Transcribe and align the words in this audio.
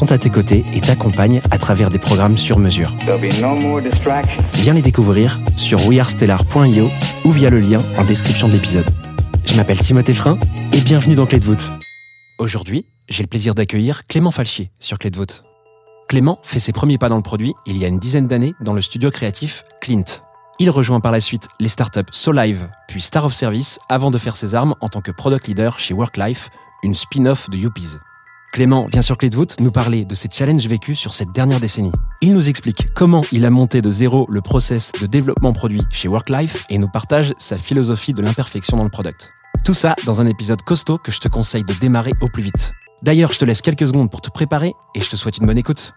sont 0.00 0.12
à 0.12 0.16
tes 0.16 0.30
côtés 0.30 0.64
et 0.72 0.80
t'accompagnent 0.80 1.42
à 1.50 1.58
travers 1.58 1.90
des 1.90 1.98
programmes 1.98 2.38
sur 2.38 2.58
mesure. 2.58 2.96
There'll 3.00 3.20
be 3.20 3.38
no 3.38 3.54
more 3.54 3.82
distractions. 3.82 4.42
Viens 4.54 4.72
les 4.72 4.80
découvrir 4.80 5.38
sur 5.58 5.86
wearestellar.io 5.86 6.90
ou 7.26 7.30
via 7.30 7.50
le 7.50 7.60
lien 7.60 7.82
en 7.98 8.04
description 8.06 8.48
de 8.48 8.54
l'épisode. 8.54 8.86
Je 9.44 9.54
m'appelle 9.56 9.78
Timothée 9.78 10.14
Frein 10.14 10.38
et 10.72 10.80
bienvenue 10.80 11.16
dans 11.16 11.26
Clé 11.26 11.38
de 11.38 11.44
voûte. 11.44 11.70
Aujourd'hui, 12.38 12.86
j'ai 13.10 13.22
le 13.22 13.26
plaisir 13.26 13.54
d'accueillir 13.54 14.06
Clément 14.06 14.30
Falchier 14.30 14.70
sur 14.78 14.98
Clé 14.98 15.10
de 15.10 15.18
voûte. 15.18 15.44
Clément 16.08 16.38
fait 16.44 16.60
ses 16.60 16.72
premiers 16.72 16.96
pas 16.96 17.10
dans 17.10 17.18
le 17.18 17.22
produit 17.22 17.52
il 17.66 17.76
y 17.76 17.84
a 17.84 17.88
une 17.88 17.98
dizaine 17.98 18.26
d'années 18.26 18.54
dans 18.62 18.72
le 18.72 18.80
studio 18.80 19.10
créatif 19.10 19.64
Clint. 19.82 20.22
Il 20.58 20.70
rejoint 20.70 21.00
par 21.00 21.12
la 21.12 21.20
suite 21.20 21.46
les 21.60 21.68
startups 21.68 22.10
SoLive 22.10 22.70
puis 22.88 23.02
Star 23.02 23.26
of 23.26 23.34
Service 23.34 23.78
avant 23.90 24.10
de 24.10 24.16
faire 24.16 24.38
ses 24.38 24.54
armes 24.54 24.74
en 24.80 24.88
tant 24.88 25.02
que 25.02 25.10
product 25.10 25.46
leader 25.46 25.78
chez 25.78 25.92
Worklife, 25.92 26.48
une 26.82 26.94
spin-off 26.94 27.50
de 27.50 27.58
Youpies. 27.58 27.98
Clément 28.52 28.86
vient 28.86 29.02
sur 29.02 29.16
Clé 29.16 29.30
de 29.30 29.36
voûte 29.36 29.60
nous 29.60 29.70
parler 29.70 30.04
de 30.04 30.14
ses 30.16 30.28
challenges 30.28 30.66
vécus 30.66 30.98
sur 30.98 31.14
cette 31.14 31.30
dernière 31.30 31.60
décennie. 31.60 31.92
Il 32.20 32.34
nous 32.34 32.48
explique 32.48 32.92
comment 32.94 33.22
il 33.30 33.46
a 33.46 33.50
monté 33.50 33.80
de 33.80 33.90
zéro 33.90 34.26
le 34.28 34.40
process 34.40 34.90
de 35.00 35.06
développement 35.06 35.52
produit 35.52 35.82
chez 35.90 36.08
Worklife 36.08 36.66
et 36.68 36.78
nous 36.78 36.88
partage 36.88 37.32
sa 37.38 37.58
philosophie 37.58 38.12
de 38.12 38.22
l'imperfection 38.22 38.76
dans 38.76 38.84
le 38.84 38.90
product. 38.90 39.30
Tout 39.64 39.74
ça 39.74 39.94
dans 40.04 40.20
un 40.20 40.26
épisode 40.26 40.62
costaud 40.62 40.98
que 40.98 41.12
je 41.12 41.20
te 41.20 41.28
conseille 41.28 41.62
de 41.62 41.74
démarrer 41.74 42.12
au 42.20 42.28
plus 42.28 42.42
vite. 42.42 42.72
D'ailleurs, 43.02 43.30
je 43.32 43.38
te 43.38 43.44
laisse 43.44 43.62
quelques 43.62 43.86
secondes 43.86 44.10
pour 44.10 44.20
te 44.20 44.30
préparer 44.30 44.74
et 44.96 45.00
je 45.00 45.08
te 45.08 45.16
souhaite 45.16 45.38
une 45.38 45.46
bonne 45.46 45.58
écoute. 45.58 45.94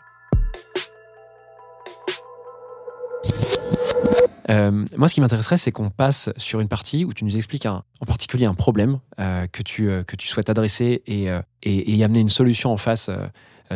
Euh, 4.54 4.86
moi, 4.98 5.08
ce 5.08 5.14
qui 5.14 5.22
m'intéresserait, 5.22 5.58
c'est 5.58 5.72
qu'on 5.72 5.90
passe 5.90 6.30
sur 6.38 6.59
une 6.59 6.68
partie 6.68 7.06
où 7.06 7.14
tu 7.14 7.26
nous 7.26 7.38
expliques 7.38 7.66
en 7.66 7.84
particulier 8.06 8.46
un 8.46 8.54
problème 8.54 9.00
euh, 9.20 9.48
que, 9.52 9.64
tu, 9.64 9.90
euh, 9.90 10.04
que 10.04 10.16
tu 10.16 10.28
souhaites 10.28 10.50
adresser 10.50 11.02
et, 11.08 11.28
et, 11.64 12.04
amener 12.04 12.20
une 12.20 12.30
solution 12.30 12.72
en 12.72 12.78
face 12.78 13.10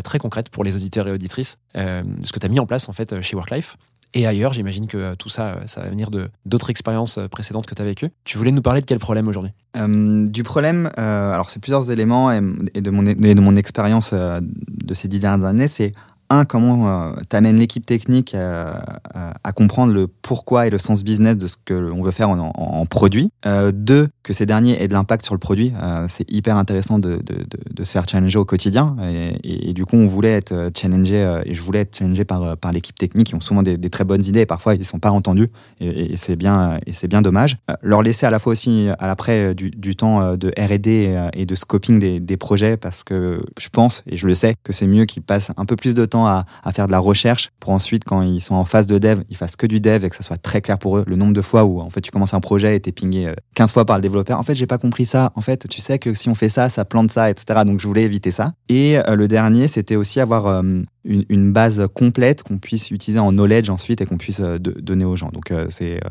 très 0.03 0.19
concrète 0.19 0.50
pour 0.50 0.64
les 0.64 0.75
auditeurs 0.75 1.08
et 1.08 1.11
auditrices. 1.11 1.58
Ce 1.75 2.31
que 2.31 2.39
tu 2.39 2.45
as 2.45 2.50
mis 2.50 2.59
en 2.59 2.66
place 2.66 2.89
en 2.89 2.94
fait 2.94 3.22
chez 3.22 3.36
Worklife. 3.36 3.78
Et 4.14 4.25
ailleurs, 4.25 4.53
j'imagine 4.53 4.88
que 4.88 5.16
tout 5.16 5.30
ça, 5.30 5.59
ça 5.66 5.81
va 5.81 5.89
venir 5.89 6.09
d'autres 6.45 6.69
expériences 6.69 7.19
précédentes 7.30 7.66
que 7.66 7.75
tu 7.75 7.81
as 7.81 7.86
vécues. 7.86 8.09
Tu 8.24 8.38
voulais 8.38 8.51
nous 8.51 8.62
parler 8.62 8.81
de 8.81 8.85
quel 8.85 9.00
problème 9.00 9.28
aujourd'hui? 9.28 9.51
Du 9.75 10.44
problème, 10.44 10.90
alors 10.97 11.50
c'est 11.50 11.62
plusieurs 11.62 11.91
éléments 11.91 12.31
et, 12.31 12.41
de 12.41 12.90
mon, 12.90 13.03
mon 13.41 13.56
expérience 13.56 14.13
de 14.13 14.94
ces 14.94 15.07
dix 15.07 15.19
dernières 15.19 15.46
années, 15.46 15.68
c'est 15.68 15.94
un, 16.29 16.45
comment 16.45 17.13
tu 17.29 17.35
amènes 17.35 17.57
l'équipe 17.57 17.85
technique 17.85 18.35
euh, 18.35 18.73
euh, 19.15 19.31
à 19.43 19.51
comprendre 19.51 19.93
le 19.93 20.07
pourquoi 20.07 20.67
et 20.67 20.69
le 20.69 20.77
sens 20.77 21.03
business 21.03 21.38
de 21.38 21.47
ce 21.47 21.55
que 21.63 21.73
l'on 21.73 22.01
veut 22.01 22.11
faire 22.11 22.29
en, 22.29 22.85
produit. 22.85 23.31
Euh, 23.45 23.71
deux, 23.71 24.07
que 24.23 24.33
ces 24.33 24.45
derniers 24.45 24.81
aient 24.81 24.88
de 24.88 24.93
l'impact 24.93 25.23
sur 25.23 25.33
le 25.33 25.39
produit. 25.39 25.73
Euh, 25.81 26.05
c'est 26.07 26.29
hyper 26.31 26.55
intéressant 26.57 26.99
de, 26.99 27.17
de- 27.17 27.45
de- 27.73 27.83
se 27.83 27.91
faire 27.91 28.07
challenger 28.09 28.39
au 28.39 28.45
quotidien. 28.45 28.95
Et, 29.43 29.73
du 29.73 29.85
coup, 29.85 29.95
on 29.95 30.07
voulait 30.07 30.31
être 30.33 30.51
euh, 30.51 30.69
challengé, 30.75 31.23
euh, 31.23 31.41
et 31.45 31.53
je 31.53 31.61
voulais 31.63 31.79
être 31.79 31.95
challengé 31.97 32.25
par, 32.25 32.44
euh, 32.44 32.55
par 32.55 32.71
l'équipe 32.71 32.97
technique, 32.97 33.27
qui 33.27 33.35
ont 33.35 33.41
souvent 33.41 33.63
des, 33.63 33.77
très 33.89 34.03
bonnes 34.03 34.25
idées, 34.25 34.41
et 34.41 34.45
parfois 34.45 34.75
ils 34.75 34.79
ne 34.79 34.83
sont 34.83 34.99
pas 34.99 35.11
entendus, 35.11 35.49
et, 35.79 36.17
c'est 36.17 36.35
bien, 36.35 36.79
bien 37.07 37.21
dommage. 37.21 37.57
Euh, 37.69 37.75
leur 37.81 38.01
laisser 38.01 38.25
à 38.25 38.31
la 38.31 38.39
fois 38.39 38.51
aussi, 38.51 38.88
à 38.99 39.07
l'après, 39.07 39.51
euh, 39.51 39.53
du, 39.53 39.69
du 39.69 39.95
temps 39.95 40.21
euh, 40.21 40.35
de 40.35 40.49
R&D 40.57 41.05
euh, 41.07 41.29
et 41.33 41.45
de 41.45 41.55
scoping 41.55 41.99
des, 41.99 42.19
des 42.19 42.38
projets, 42.38 42.77
parce 42.77 43.03
que 43.03 43.39
je 43.59 43.69
pense, 43.69 44.03
et 44.07 44.17
je 44.17 44.27
le 44.27 44.35
sais, 44.35 44.55
que 44.63 44.73
c'est 44.73 44.88
mieux 44.88 45.05
qu'ils 45.05 45.23
passent 45.23 45.51
un 45.55 45.65
peu 45.65 45.75
plus 45.75 45.95
de 45.95 46.05
temps 46.05 46.16
à, 46.25 46.45
faire 46.73 46.88
de 46.88 46.91
la 46.91 47.00
recherche, 47.00 47.50
pour 47.59 47.72
ensuite, 47.73 48.03
quand 48.05 48.22
ils 48.22 48.41
sont 48.41 48.55
en 48.55 48.66
phase 48.66 48.88
de 48.88 48.97
dev, 48.97 49.22
ils 49.29 49.38
fassent 49.38 49.55
que 49.55 49.67
du 49.67 49.79
dev, 49.79 50.03
et 50.03 50.09
que 50.09 50.16
ça 50.16 50.23
soit 50.23 50.38
très 50.38 50.61
clair 50.61 50.79
pour 50.79 50.97
eux. 50.97 51.03
Le 51.07 51.16
nombre 51.16 51.33
de 51.33 51.41
fois 51.41 51.63
où, 51.66 51.79
en 51.79 51.89
fait, 51.89 52.01
tu 52.01 52.11
commences 52.11 52.33
un 52.33 52.39
projet 52.39 52.75
et 52.75 52.79
t'es 52.79 52.91
pingé 52.91 53.28
euh, 53.28 53.33
15 53.55 53.72
fois 53.72 53.85
par 53.85 53.97
le 53.97 54.01
développeur. 54.01 54.39
En 54.39 54.44
fait, 54.44 54.56
j'ai 54.56 54.67
pas 54.67 54.77
compris 54.77 55.06
ça. 55.06 55.31
En 55.35 55.41
fait, 55.41 55.67
tu 55.67 55.81
sais 55.81 56.00
que 56.00 56.13
si 56.13 56.29
on 56.29 56.35
fait 56.35 56.50
ça, 56.50 56.69
ça 56.69 56.85
plante 56.85 57.11
ça, 57.11 57.29
etc. 57.29 57.61
Donc, 57.66 57.79
je 57.79 57.88
voulais 57.88 58.03
éviter 58.03 58.31
ça. 58.31 58.53
Et 58.69 58.97
euh, 58.97 59.16
le 59.16 59.27
dernier, 59.27 59.67
c'était 59.67 59.95
aussi 59.95 60.19
avoir 60.19 60.47
euh, 60.47 60.81
une, 61.03 61.53
base 61.53 61.88
complète 61.94 62.44
qu'on 62.44 62.57
puisse 62.57 62.91
utiliser 62.91 63.19
en 63.19 63.31
knowledge 63.31 63.69
ensuite 63.69 64.01
et 64.01 64.06
qu'on 64.06 64.17
puisse 64.17 64.41
euh, 64.41 64.57
donner 64.59 65.06
aux 65.06 65.16
gens. 65.16 65.29
Donc, 65.29 65.51
euh, 65.51 65.67
c'est 65.69 65.97
euh, 65.97 66.09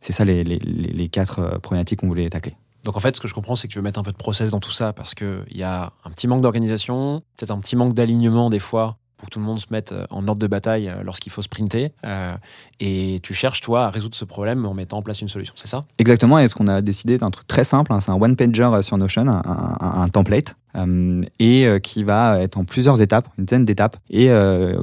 c'est 0.00 0.12
ça 0.12 0.24
les, 0.24 0.44
les, 0.44 0.58
les- 0.58 1.08
quatre 1.08 1.38
euh, 1.38 1.58
problématiques 1.58 2.00
qu'on 2.00 2.08
voulait 2.08 2.28
tacler. 2.28 2.54
Donc 2.84 2.96
en 2.96 3.00
fait, 3.00 3.16
ce 3.16 3.20
que 3.20 3.28
je 3.28 3.34
comprends, 3.34 3.54
c'est 3.54 3.66
que 3.66 3.72
tu 3.72 3.78
veux 3.78 3.82
mettre 3.82 3.98
un 3.98 4.02
peu 4.02 4.12
de 4.12 4.16
process 4.16 4.50
dans 4.50 4.60
tout 4.60 4.72
ça 4.72 4.92
parce 4.92 5.14
qu'il 5.14 5.44
y 5.50 5.62
a 5.62 5.92
un 6.04 6.10
petit 6.10 6.28
manque 6.28 6.42
d'organisation, 6.42 7.22
peut-être 7.36 7.50
un 7.50 7.58
petit 7.58 7.76
manque 7.76 7.94
d'alignement 7.94 8.50
des 8.50 8.60
fois 8.60 8.98
pour 9.18 9.28
que 9.28 9.32
tout 9.34 9.40
le 9.40 9.44
monde 9.44 9.58
se 9.58 9.66
mette 9.70 9.92
euh, 9.92 10.06
en 10.10 10.26
ordre 10.28 10.40
de 10.40 10.46
bataille 10.46 10.88
euh, 10.88 11.02
lorsqu'il 11.04 11.30
faut 11.30 11.42
sprinter. 11.42 11.92
euh, 12.06 12.30
et 12.80 13.18
tu 13.22 13.34
cherches, 13.34 13.60
toi, 13.60 13.86
à 13.86 13.90
résoudre 13.90 14.14
ce 14.14 14.24
problème 14.24 14.64
en 14.64 14.72
mettant 14.74 14.98
en 14.98 15.02
place 15.02 15.20
une 15.20 15.28
solution, 15.28 15.52
c'est 15.56 15.66
ça? 15.68 15.84
Exactement, 15.98 16.38
et 16.38 16.48
ce 16.48 16.54
qu'on 16.54 16.68
a 16.68 16.80
décidé 16.80 17.18
d'un 17.18 17.30
truc 17.30 17.46
très 17.48 17.64
simple, 17.64 17.92
hein, 17.92 18.00
c'est 18.00 18.10
un 18.12 18.14
one-pager 18.14 18.70
sur 18.82 18.96
Notion, 18.96 19.26
un, 19.28 19.42
un- 19.44 20.02
un 20.02 20.08
template, 20.08 20.54
euh, 20.76 21.20
et 21.40 21.66
euh, 21.66 21.80
qui 21.80 22.04
va 22.04 22.40
être 22.40 22.56
en 22.56 22.64
plusieurs 22.64 23.00
étapes, 23.00 23.28
une 23.38 23.44
dizaine 23.44 23.64
d'étapes, 23.64 23.96
et 24.10 24.30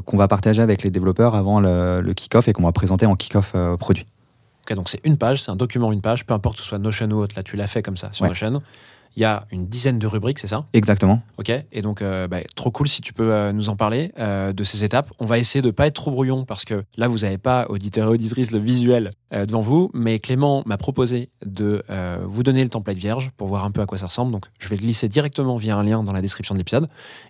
qu'on 0.06 0.18
va 0.18 0.28
partager 0.28 0.62
avec 0.62 0.84
les 0.84 0.90
développeurs 0.91 1.34
avant 1.35 1.59
le, 1.62 2.02
le 2.02 2.13
kick-off 2.13 2.47
et 2.50 2.53
qu'on 2.53 2.63
va 2.63 2.72
présenter 2.73 3.06
en 3.06 3.16
kick-off 3.16 3.56
produit. 3.79 4.06
Ok, 4.69 4.75
donc 4.75 4.90
c'est 4.90 5.00
une 5.06 5.16
page, 5.17 5.44
c'est 5.44 5.52
un 5.52 5.56
document, 5.56 5.91
une 5.94 6.02
page, 6.02 6.25
peu 6.25 6.34
importe 6.34 6.57
que 6.57 6.63
ce 6.63 6.67
soit 6.67 6.79
Notion 6.79 7.07
ou 7.12 7.17
autre, 7.19 7.35
là 7.38 7.44
tu 7.44 7.56
l'as 7.56 7.67
fait 7.67 7.81
comme 7.84 7.97
ça 7.97 8.09
sur 8.12 8.23
Ouais. 8.23 8.29
Notion. 8.29 8.62
Il 9.16 9.22
y 9.22 9.26
a 9.26 9.46
une 9.52 9.68
dizaine 9.68 9.98
de 9.98 10.08
rubriques, 10.08 10.40
c'est 10.40 10.48
ça? 10.48 10.66
Exactement. 10.74 11.22
Ok, 11.38 11.50
et 11.50 11.81
donc 11.81 12.02
euh, 12.02 12.28
bah, 12.28 12.40
trop 12.56 12.70
cool 12.70 12.90
si 12.90 13.02
tu 13.02 13.14
peux 13.14 13.31
euh, 13.31 13.53
nous 13.53 13.70
en 13.70 13.78
parler 13.78 14.12
euh, 14.20 14.52
de 14.52 14.64
ces 14.66 14.84
étapes. 14.84 15.09
On 15.20 15.26
va 15.26 15.40
essayer 15.40 15.62
de 15.62 15.72
pas 15.72 15.88
être 15.88 15.94
trop 15.94 16.12
brouillon 16.12 16.44
parce 16.44 16.66
que 16.66 16.84
là 16.98 17.08
vous 17.08 17.20
n'avez 17.20 17.38
pas 17.38 17.66
auditeurs 17.70 18.09
et 18.09 18.12
auditrices 18.12 18.52
le 18.52 18.59
visuel 18.59 19.12
devant 19.31 19.62
vous, 19.62 19.90
mais 19.94 20.20
Clément 20.20 20.64
m'a 20.66 20.78
proposé 20.78 21.30
de 21.46 21.84
vous 22.26 22.44
donner 22.44 22.64
le 22.64 22.70
template 22.70 22.98
vierge 22.98 23.31
pour 23.36 23.48
voir 23.48 23.66
un 23.66 23.72
peu 23.72 23.81
à 23.81 23.86
quoi 23.86 23.98
ça 23.98 24.06
ressemble. 24.06 24.31
Donc 24.31 24.46
je 24.59 24.70
vais 24.70 24.76
le 24.76 24.81
glisser 24.81 25.09
directement 25.09 25.58
via 25.58 25.76
un 25.76 25.84
lien 25.84 26.03
dans 26.03 26.14
la 26.14 26.22
description 26.22 26.56
de 26.56 26.59
l'épisode. 26.59 26.88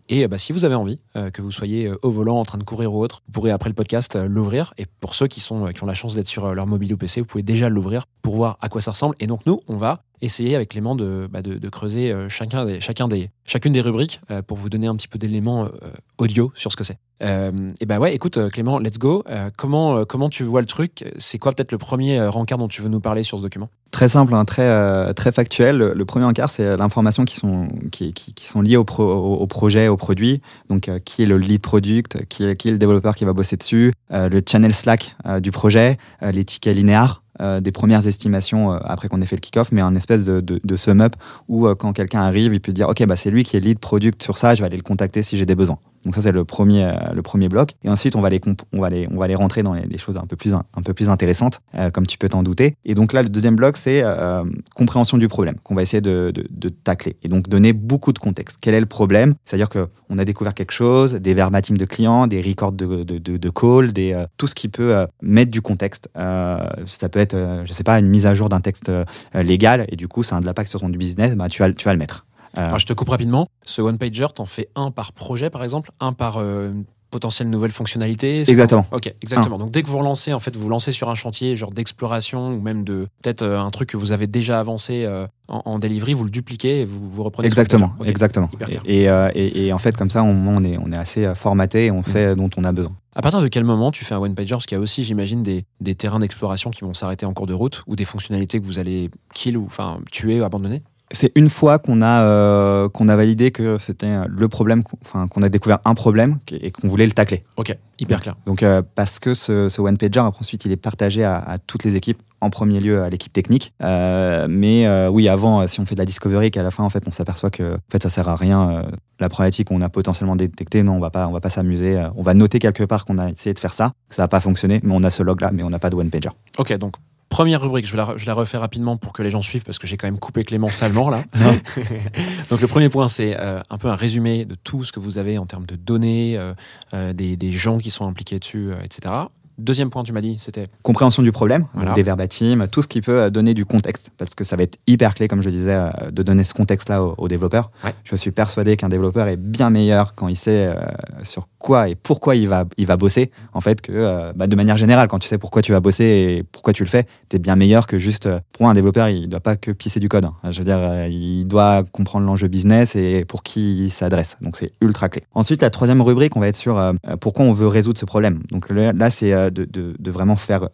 Et 0.10 0.28
bah, 0.28 0.38
si 0.38 0.54
vous 0.54 0.66
avez 0.66 0.76
envie, 0.76 1.00
que 1.34 1.42
vous 1.42 1.52
soyez 1.52 1.92
au 2.04 2.12
volant, 2.12 2.40
en 2.40 2.46
train 2.46 2.58
de 2.58 2.64
courir 2.64 2.94
ou 2.94 3.02
autre, 3.02 3.22
vous 3.28 3.32
pourrez 3.32 3.52
après 3.52 3.70
le 3.70 3.76
podcast 3.76 4.16
l'ouvrir. 4.16 4.74
Et 4.78 4.86
pour 5.00 5.16
ceux 5.16 5.28
qui 5.28 5.40
sont 5.40 5.66
qui 5.68 5.84
ont 5.84 5.88
la 5.88 5.94
chance 5.94 6.16
d'être 6.16 6.28
sur 6.28 6.54
leur 6.54 6.68
mobile 6.68 6.94
ou 6.94 6.98
PC, 6.98 7.22
vous 7.22 7.28
pouvez 7.28 7.44
déjà 7.44 7.70
l'ouvrir 7.70 8.06
pour 8.22 8.36
voir 8.36 8.58
à 8.62 8.70
quoi 8.70 8.82
ça 8.82 8.92
ressemble. 8.92 9.16
Et 9.20 9.28
donc 9.28 9.42
nous, 9.46 9.60
on 9.68 9.78
va 9.78 10.04
essayer 10.22 10.56
avec 10.56 10.70
Clément 10.70 10.96
de, 10.96 11.28
bah, 11.32 11.42
de, 11.42 11.70
creuser 11.70 12.12
euh, 12.12 12.30
chacun 12.30 12.66
des, 12.66 12.82
chacun 12.82 13.08
des, 13.08 13.30
chacune 13.46 13.74
des 13.74 13.82
rubriques 13.82 14.22
euh, 14.32 14.42
pour 14.42 14.58
vous 14.58 14.70
donner 14.70 14.88
un 14.88 14.96
petit 14.96 15.08
peu 15.08 15.18
d'éléments 15.20 15.66
euh, 15.66 15.70
audio 16.18 16.52
sur 16.56 16.72
ce 16.72 16.78
que 16.78 16.84
c'est. 16.84 16.98
Euh, 17.24 17.52
et 17.80 17.86
bah 17.86 18.00
ouais, 18.00 18.14
écoute 18.14 18.38
Clément, 18.52 18.78
let's 18.80 18.98
go. 18.98 19.24
Comment, 19.58 20.04
comment 20.06 20.30
tu 20.30 20.44
vois 20.44 20.60
le 20.60 20.68
truc? 20.68 21.06
C'est 21.18 21.38
quoi 21.38 21.54
peut-être 21.54 21.72
le 21.72 21.78
premier 21.78 22.26
rencard 22.28 22.58
dont 22.58 22.68
tu 22.68 22.82
veux 22.82 22.90
nous 22.90 23.00
parler 23.00 23.24
sur 23.24 23.38
ce 23.38 23.44
document? 23.44 23.70
Très 23.92 24.10
simple, 24.10 24.34
hein, 24.34 24.44
très, 24.44 25.32
factuel. 25.32 25.78
Le, 25.78 26.06
premier 26.06 26.26
encart, 26.26 26.50
c'est 26.50 26.76
l'information 26.76 27.24
qui 27.24 27.38
sont, 27.38 27.70
qui, 27.92 28.14
sont 28.38 28.62
liées 28.62 28.76
au, 28.76 28.84
pro- 28.84 29.04
au, 29.04 29.36
au 29.36 29.48
projet, 29.48 29.88
au 29.88 29.96
produit. 29.96 30.42
Donc, 30.70 30.92
qui 31.06 31.24
est 31.24 31.26
le 31.26 31.38
lead 31.38 31.62
product, 31.62 32.26
qui 32.28 32.54
qui 32.58 32.68
est 32.68 32.72
le 32.72 32.78
développeur 32.78 33.16
qui 33.16 33.24
va 33.24 33.32
bosser 33.32 33.56
dessus, 33.56 33.94
le 34.10 34.42
channel 34.46 34.74
Slack 34.74 35.16
du 35.42 35.52
projet, 35.52 35.98
les 36.22 36.44
tickets 36.44 36.76
linéaires, 36.76 37.22
euh, 37.42 37.60
des 37.60 37.72
premières 37.72 38.08
estimations 38.08 38.74
euh, 38.74 38.78
après 38.84 39.10
qu'on 39.10 39.22
ait 39.22 39.26
fait 39.26 39.36
le 39.36 39.42
kick-off, 39.42 39.72
mais 39.72 39.82
un 39.82 39.96
espèce 39.96 40.24
de, 40.24 40.40
de, 40.42 40.76
sum-up 40.76 41.16
où 41.50 41.68
euh, 41.68 41.76
quand 41.76 41.92
quelqu'un 41.92 42.22
arrive, 42.22 42.54
il 42.54 42.62
peut 42.62 42.72
dire 42.72 42.88
Ok, 42.88 43.06
bah, 43.06 43.16
c'est 43.16 43.30
lui 43.30 43.44
qui 43.44 43.58
est 43.58 43.60
lead 43.60 43.80
product 43.80 44.24
sur 44.24 44.38
ça, 44.38 44.56
je 44.56 44.62
vais 44.62 44.68
aller 44.68 44.78
le 44.78 44.84
contacter 44.84 45.22
si 45.22 45.38
j'ai 45.38 45.46
des 45.46 45.56
besoins. 45.56 45.80
Donc 46.06 46.14
ça 46.14 46.22
c'est 46.22 46.32
le 46.32 46.46
premier, 46.46 46.86
euh, 46.86 46.92
le 47.14 47.22
premier 47.22 47.50
bloc. 47.50 47.72
Et 47.84 47.90
ensuite 47.90 48.16
on 48.16 48.22
va 48.22 48.30
les, 48.30 48.40
on 48.72 48.80
va 48.80 48.90
les, 48.90 49.08
on 49.12 49.18
va 49.18 49.28
les 49.28 49.36
rentrer 49.36 49.64
dans 49.64 49.74
les, 49.74 49.98
choses 49.98 50.18
un 50.18 50.26
peu 50.26 50.36
plus, 50.36 50.54
un, 50.54 50.64
peu 50.84 50.94
plus 50.94 51.10
intéressantes, 51.10 51.62
euh, 51.76 51.90
comme 51.90 52.06
tu 52.06 52.18
peux 52.18 52.30
t'en 52.30 52.44
douter. 52.44 52.76
Et 52.86 52.94
donc 52.94 53.12
là 53.12 53.24
le 53.24 53.30
deuxième 53.30 53.56
bloc 53.56 53.76
c'est 53.76 54.02
euh, 54.04 54.44
compréhension 54.76 55.18
du 55.18 55.28
problème 55.28 55.56
qu'on 55.64 55.74
va 55.76 55.82
essayer 55.82 56.02
de, 56.02 56.32
de, 56.32 56.70
tacler. 56.70 57.16
Et 57.24 57.28
donc 57.28 57.50
donner 57.50 57.74
beaucoup 57.74 58.14
de 58.14 58.20
contexte. 58.20 58.58
Quel 58.62 58.76
est 58.76 58.80
le 58.80 58.86
problème? 58.86 59.34
C'est-à-dire 59.46 59.70
que 59.70 59.88
on 60.10 60.20
a 60.20 60.26
découvert 60.26 60.54
quelque 60.54 60.72
chose, 60.72 61.16
des 61.16 61.34
verbatims 61.34 61.78
de 61.78 61.86
clients, 61.86 62.28
des 62.28 62.40
records 62.40 62.74
de, 62.74 63.04
de, 63.04 63.18
de, 63.18 63.50
calls, 63.50 63.92
des, 63.92 64.24
tout 64.38 64.46
ce 64.46 64.54
qui 64.54 64.68
peut 64.68 64.94
mettre 65.24 65.50
du 65.50 65.62
contexte. 65.62 66.10
Ça 66.14 67.10
peut 67.12 67.20
être, 67.20 67.36
je 67.66 67.74
sais 67.74 67.84
pas, 67.84 67.98
une 67.98 68.08
mise 68.08 68.28
à 68.28 68.36
jour 68.36 68.50
d'un 68.50 68.60
texte 68.60 68.92
légal 69.34 69.86
et 69.90 69.96
du 69.96 70.08
coup 70.08 70.22
ça 70.22 70.38
a 70.38 70.42
de 70.42 70.46
l'impact 70.46 70.70
sur 70.70 70.80
ton 70.80 70.90
business, 70.90 71.36
bah, 71.36 71.50
tu, 71.50 71.64
vas, 71.64 71.72
tu 71.72 71.86
vas 71.86 71.94
le 71.94 72.00
mettre. 72.00 72.26
Euh, 72.58 72.66
Alors, 72.68 72.80
je 72.80 72.86
te 72.86 72.94
coupe 72.94 73.10
rapidement. 73.10 73.48
Ce 73.66 73.82
one-pager, 73.82 74.28
t'en 74.36 74.46
fais 74.46 74.68
un 74.76 74.92
par 74.92 75.12
projet, 75.14 75.50
par 75.50 75.64
exemple, 75.64 75.92
un 76.00 76.14
par 76.14 76.38
euh, 76.38 76.72
potentielle 77.12 77.50
nouvelle 77.50 77.72
fonctionnalité. 77.72 78.42
Exactement. 78.42 78.86
Ok, 78.92 79.14
exactement. 79.22 79.58
Donc, 79.58 79.72
dès 79.72 79.84
que 79.84 79.88
vous 79.88 79.98
relancez, 80.00 80.34
en 80.34 80.40
fait, 80.40 80.56
vous 80.58 80.68
lancez 80.68 80.92
sur 80.92 81.10
un 81.10 81.16
chantier, 81.16 81.56
genre 81.56 81.72
d'exploration 81.72 82.50
ou 82.50 82.60
même 82.62 82.84
de 82.84 83.08
peut-être 83.22 83.42
euh, 83.44 83.60
un 83.60 83.70
truc 83.70 83.90
que 83.90 83.96
vous 83.98 84.12
avez 84.12 84.28
déjà 84.28 84.60
avancé 84.60 85.06
euh, 85.06 85.26
en, 85.48 85.62
en 85.66 85.80
delivery, 85.80 86.14
vous 86.14 86.26
le 86.26 86.30
dupliquez 86.30 86.82
et 86.82 86.86
vous, 86.86 87.10
vous 87.10 87.24
reprenez. 87.24 87.46
Exactement, 87.48 87.94
exactement. 88.06 88.50
Et, 88.86 89.04
et, 89.04 89.10
euh, 89.10 89.30
et- 89.34 89.68
et 89.68 89.74
en 89.74 89.78
fait, 89.78 89.96
comme 89.96 90.10
ça, 90.10 90.24
on, 90.24 90.48
on 90.48 90.64
est, 90.64 90.78
on 90.78 90.92
est 90.92 90.98
assez 90.98 91.34
formaté 91.36 91.86
et 91.86 91.92
on 91.92 92.04
sait 92.04 92.36
dont 92.36 92.50
on 92.58 92.64
a 92.66 92.72
besoin. 92.74 92.94
À 93.16 93.22
partir 93.22 93.40
de 93.42 93.48
quel 93.48 93.64
moment 93.64 93.92
tu 93.92 94.04
fais 94.04 94.14
un 94.14 94.20
one-pager? 94.20 94.56
Parce 94.56 94.66
qu'il 94.66 94.76
y 94.78 94.80
a 94.80 94.82
aussi, 94.82 95.06
j'imagine, 95.06 95.42
des, 95.42 95.64
des 95.80 95.96
terrains 95.96 96.20
d'exploration 96.20 96.70
qui 96.72 96.82
vont 96.82 96.94
s'arrêter 96.94 97.26
en 97.26 97.34
cours 97.34 97.46
de 97.48 97.54
route 97.54 97.82
ou 97.88 97.96
des 97.96 98.04
fonctionnalités 98.04 98.60
que 98.60 98.66
vous 98.66 98.78
allez 98.78 99.10
kill 99.34 99.58
ou 99.58 99.66
enfin 99.68 100.00
tuer 100.12 100.42
ou 100.42 100.44
abandonner? 100.44 100.84
C'est 101.12 101.32
une 101.36 101.50
fois 101.50 101.78
qu'on 101.78 102.02
a, 102.02 102.24
euh, 102.24 102.90
qu'on 102.90 103.08
a 103.10 103.16
validé 103.16 103.52
que 103.52 103.78
c'était 103.78 104.16
le 104.28 104.48
problème, 104.48 104.82
qu'on- 104.84 104.98
enfin, 105.04 105.28
qu'on 105.28 105.44
a 105.44 105.50
découvert 105.50 105.78
un 105.86 105.94
problème 105.94 106.40
et 106.52 106.72
qu'on 106.72 106.88
voulait 106.88 107.06
le 107.06 107.12
tacler. 107.12 107.44
Ok, 107.58 107.78
hyper 108.00 108.22
clair. 108.22 108.36
Donc, 108.48 108.64
euh, 108.64 108.82
parce 108.96 109.20
que 109.20 109.36
ce, 109.36 109.70
ce 109.70 109.82
one-pager, 109.82 110.20
après, 110.20 110.40
ensuite, 110.40 110.66
il 110.66 110.72
est 110.72 110.76
partagé 110.78 111.24
à, 111.24 111.38
à 111.38 111.58
toutes 111.60 111.84
les 111.84 111.96
équipes, 111.96 112.22
en 112.42 112.50
premier 112.50 112.80
lieu 112.80 113.02
à 113.04 113.10
l'équipe 113.10 113.32
technique. 113.32 113.72
Euh, 113.84 114.48
mais 114.50 114.88
euh, 114.88 115.10
oui, 115.10 115.30
avant, 115.30 115.62
euh, 115.62 115.68
si 115.68 115.80
on 115.80 115.86
fait 115.86 115.96
de 115.96 116.00
la 116.00 116.06
discovery, 116.06 116.50
qu'à 116.52 116.64
la 116.64 116.72
fin, 116.72 116.84
en 116.84 116.90
fait, 116.90 117.04
on 117.08 117.12
s'aperçoit 117.12 117.50
que 117.52 117.76
en 117.76 117.92
fait, 117.92 118.02
ça 118.02 118.10
sert 118.10 118.28
à 118.28 118.36
rien. 118.36 118.70
euh, 118.72 118.84
la 119.20 119.30
problématique 119.30 119.68
qu'on 119.70 119.82
a 119.82 119.90
potentiellement 119.90 120.36
détectée, 120.36 120.82
non, 120.84 120.94
on 120.96 121.00
va 121.00 121.10
pas, 121.12 121.28
on 121.28 121.32
va 121.32 121.40
pas 121.40 121.50
s'amuser. 121.50 121.98
euh, 121.98 122.10
on 122.16 122.22
va 122.24 122.34
noter 122.34 122.60
quelque 122.60 122.84
part 122.84 123.06
qu'on 123.06 123.18
a 123.20 123.30
essayé 123.30 123.54
de 123.54 123.60
faire 123.60 123.74
ça. 123.74 123.92
Ça 124.10 124.24
n'a 124.24 124.28
pas 124.28 124.40
fonctionné, 124.42 124.80
mais 124.84 124.94
on 124.94 125.04
a 125.04 125.10
ce 125.12 125.24
log-là, 125.24 125.52
mais 125.54 125.64
on 125.64 125.70
n'a 125.70 125.80
pas 125.80 125.90
de 125.92 125.96
one-pager. 125.96 126.30
Ok, 126.58 126.74
donc 126.74 126.96
première 127.30 127.62
rubrique, 127.62 127.86
je 127.86 127.98
la, 127.98 128.14
je 128.18 128.26
la 128.26 128.34
refais 128.34 128.58
rapidement 128.58 128.98
pour 128.98 129.14
que 129.14 129.22
les 129.22 129.30
gens 129.30 129.42
suivent 129.42 129.64
parce 129.64 129.80
que 129.80 129.88
j'ai 129.88 129.98
quand 129.98 130.08
même 130.08 130.20
coupé 130.20 130.44
Clément 130.44 130.70
salement 130.70 131.10
là. 131.10 131.24
Donc 132.50 132.62
le 132.62 132.68
premier 132.68 132.90
point, 132.90 133.08
c'est 133.08 133.36
euh, 133.40 133.62
un 133.70 133.78
peu 133.78 133.90
un 133.90 133.96
résumé 133.96 134.46
de 134.46 134.56
tout 134.56 134.84
ce 134.84 134.92
que 134.92 135.00
vous 135.00 135.18
avez 135.18 135.38
en 135.38 135.46
termes 135.46 135.66
de 135.66 135.76
données, 135.76 136.38
euh, 136.38 136.54
euh, 136.94 137.14
des, 137.14 137.36
des 137.36 137.52
gens 137.52 137.78
qui 137.78 137.92
sont 137.92 138.08
impliqués 138.08 138.40
dessus, 138.40 138.72
euh, 138.72 138.82
etc. 138.84 139.14
Deuxième 139.58 139.90
point, 139.90 140.04
tu 140.04 140.12
m'as 140.14 140.22
dit, 140.22 140.36
c'était 140.38 140.68
compréhension 140.84 141.24
du 141.24 141.32
problème, 141.32 141.66
Voilà. 141.74 141.94
des 141.94 142.04
verbatims, 142.04 142.68
tout 142.68 142.82
ce 142.82 142.88
qui 142.88 143.02
peut 143.02 143.22
euh, 143.22 143.30
donner 143.30 143.54
du 143.54 143.66
contexte, 143.66 144.12
parce 144.18 144.36
que 144.36 144.44
ça 144.44 144.56
va 144.56 144.64
être 144.64 144.78
hyper 144.88 145.16
clé, 145.16 145.28
comme 145.28 145.42
je 145.42 145.50
disais, 145.50 145.74
euh, 145.76 146.12
de 146.12 146.24
donner 146.24 146.44
ce 146.44 146.54
contexte-là 146.54 147.04
aux, 147.04 147.16
aux 147.18 147.28
développeurs. 147.28 147.72
Ouais. 147.84 147.94
Je 148.04 148.16
suis 148.16 148.32
persuadé 148.32 148.76
qu'un 148.78 148.90
développeur 148.90 149.28
est 149.28 149.38
bien 149.38 149.70
meilleur 149.70 150.14
quand 150.16 150.28
il 150.28 150.36
sait 150.36 150.68
euh, 150.68 150.76
sur 151.24 151.48
quoi 151.58 151.90
et 151.90 151.96
pourquoi 151.96 152.36
il 152.36 152.48
va, 152.48 152.66
il 152.78 152.86
va 152.86 152.98
bosser, 152.98 153.32
en 153.54 153.62
fait, 153.62 153.82
que 153.82 153.92
euh, 153.94 154.34
bah, 154.36 154.48
de 154.48 154.56
manière 154.56 154.78
générale, 154.78 155.08
quand 155.08 155.20
tu 155.20 155.28
sais 155.28 155.38
pourquoi 155.38 155.62
tu 155.62 155.72
vas 155.72 155.80
bosser 155.80 156.04
et 156.04 156.44
pourquoi 156.44 156.74
tu 156.74 156.84
le 156.84 156.90
fais, 156.90 157.06
tu 157.30 157.38
es 157.38 157.40
bien 157.40 157.56
meilleur 157.56 157.88
que 157.88 157.98
juste, 157.98 158.26
euh, 158.28 158.40
pour 158.58 158.68
un 158.70 158.74
développeur, 158.74 159.10
il 159.10 159.28
doit 159.30 159.40
pas 159.40 159.56
que 159.56 159.72
pisser 159.72 160.00
du 160.00 160.10
code. 160.10 160.26
hein. 160.26 160.34
Je 160.52 160.60
veux 160.60 160.66
dire, 160.66 161.06
il 161.08 161.46
doit 161.46 161.84
comprendre 161.92 162.26
l'enjeu 162.26 162.48
business 162.48 162.96
et 162.96 163.26
pour 163.26 163.42
qui 163.44 163.86
il 163.86 163.90
s'adresse. 163.90 164.38
Donc 164.42 164.58
c'est 164.58 164.72
ultra 164.82 165.10
clé. 165.10 165.24
Ensuite, 165.34 165.62
la 165.62 165.70
troisième 165.70 166.02
rubrique, 166.02 166.36
on 166.36 166.40
va 166.40 166.48
être 166.50 166.56
sur 166.56 166.80
pourquoi 167.22 167.46
on 167.46 167.54
veut 167.54 167.68
résoudre 167.68 168.00
ce 168.00 168.06
problème. 168.06 168.42
Donc 168.52 168.70
là, 168.72 169.10
c'est 169.10 169.45
de, 169.50 169.66
de- 169.66 169.96
de 169.98 170.12
vraiment 170.12 170.36
faire 170.36 170.70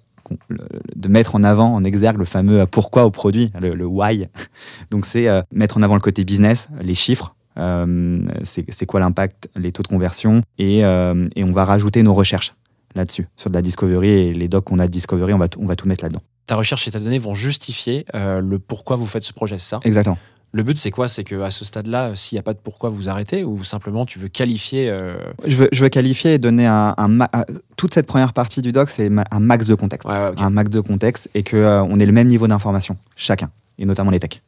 de 0.95 1.07
mettre 1.09 1.35
en 1.35 1.43
avant, 1.43 1.73
en 1.75 1.83
exergue 1.83 2.17
le 2.17 2.25
fameux 2.25 2.65
pourquoi 2.65 3.05
au 3.05 3.11
produit, 3.11 3.51
le, 3.59 3.73
le 3.73 3.85
why. 3.85 4.27
Donc 4.91 5.05
c'est 5.05 5.27
euh, 5.27 5.41
mettre 5.51 5.77
en 5.77 5.81
avant 5.81 5.95
le 5.95 5.99
côté 6.01 6.23
business, 6.23 6.69
les 6.81 6.95
chiffres, 6.95 7.35
euh, 7.57 8.21
c'est 8.43 8.85
quoi 8.85 8.99
l'impact, 9.01 9.49
les 9.57 9.71
taux 9.71 9.83
de 9.83 9.87
conversion, 9.89 10.41
et, 10.57 10.85
euh, 10.85 11.27
et 11.35 11.43
on 11.43 11.51
va 11.51 11.65
rajouter 11.65 12.01
nos 12.03 12.13
recherches 12.13 12.53
là-dessus, 12.95 13.27
sur 13.35 13.49
de 13.49 13.55
la 13.55 13.61
discovery 13.61 14.09
et 14.09 14.33
les 14.33 14.47
docs 14.47 14.65
qu'on 14.65 14.79
a 14.79 14.85
de 14.85 14.91
discovery, 14.91 15.33
on 15.33 15.37
va, 15.37 15.47
tout- 15.49 15.59
on 15.61 15.65
va 15.65 15.75
tout 15.75 15.87
mettre 15.87 16.03
là-dedans. 16.03 16.21
ta 16.45 16.55
recherche 16.55 16.87
et 16.87 16.91
ta 16.91 16.99
donnée 16.99 17.19
vont 17.19 17.33
justifier 17.33 18.05
euh, 18.15 18.39
le 18.41 18.59
pourquoi 18.59 18.95
vous 18.97 19.07
faites 19.07 19.23
ce 19.23 19.33
projet, 19.33 19.57
c'est 19.57 19.69
ça? 19.69 19.79
Exactement. 19.83 20.17
Le 20.53 20.63
but, 20.63 20.77
c'est 20.77 20.91
quoi? 20.91 21.07
C'est 21.07 21.23
qu'à 21.23 21.49
ce 21.49 21.63
stade-là, 21.63 22.15
s'il 22.15 22.35
n'y 22.35 22.39
a 22.39 22.43
pas 22.43 22.53
de 22.53 22.59
pourquoi, 22.61 22.89
vous 22.89 23.09
arrêtez 23.09 23.43
ou 23.45 23.63
simplement 23.63 24.05
tu 24.05 24.19
veux 24.19 24.27
qualifier 24.27 24.89
euh, 24.89 25.15
Je 25.45 25.55
veux, 25.55 25.69
je 25.71 25.81
veux 25.83 25.89
qualifier 25.89 26.33
et 26.33 26.37
donner 26.39 26.67
un, 26.67 26.93
un 26.97 27.07
ma- 27.07 27.29
toute 27.77 27.93
cette 27.93 28.05
première 28.05 28.33
partie 28.33 28.61
du 28.61 28.71
doc, 28.73 28.89
c'est 28.89 29.09
un 29.31 29.39
max 29.39 29.67
de 29.67 29.75
contexte, 29.75 30.09
Ouais, 30.09 30.15
ouais, 30.15 30.29
ok. 30.31 30.41
un 30.41 30.49
max 30.49 30.69
de 30.69 30.81
contexte, 30.81 31.29
et 31.35 31.43
que 31.43 31.55
euh, 31.55 31.81
on 31.83 31.99
ait 32.01 32.05
le 32.05 32.11
même 32.11 32.27
niveau 32.27 32.47
d'information 32.47 32.97
chacun, 33.15 33.49
et 33.79 33.85
notamment 33.85 34.11
les 34.11 34.19
techs, 34.19 34.41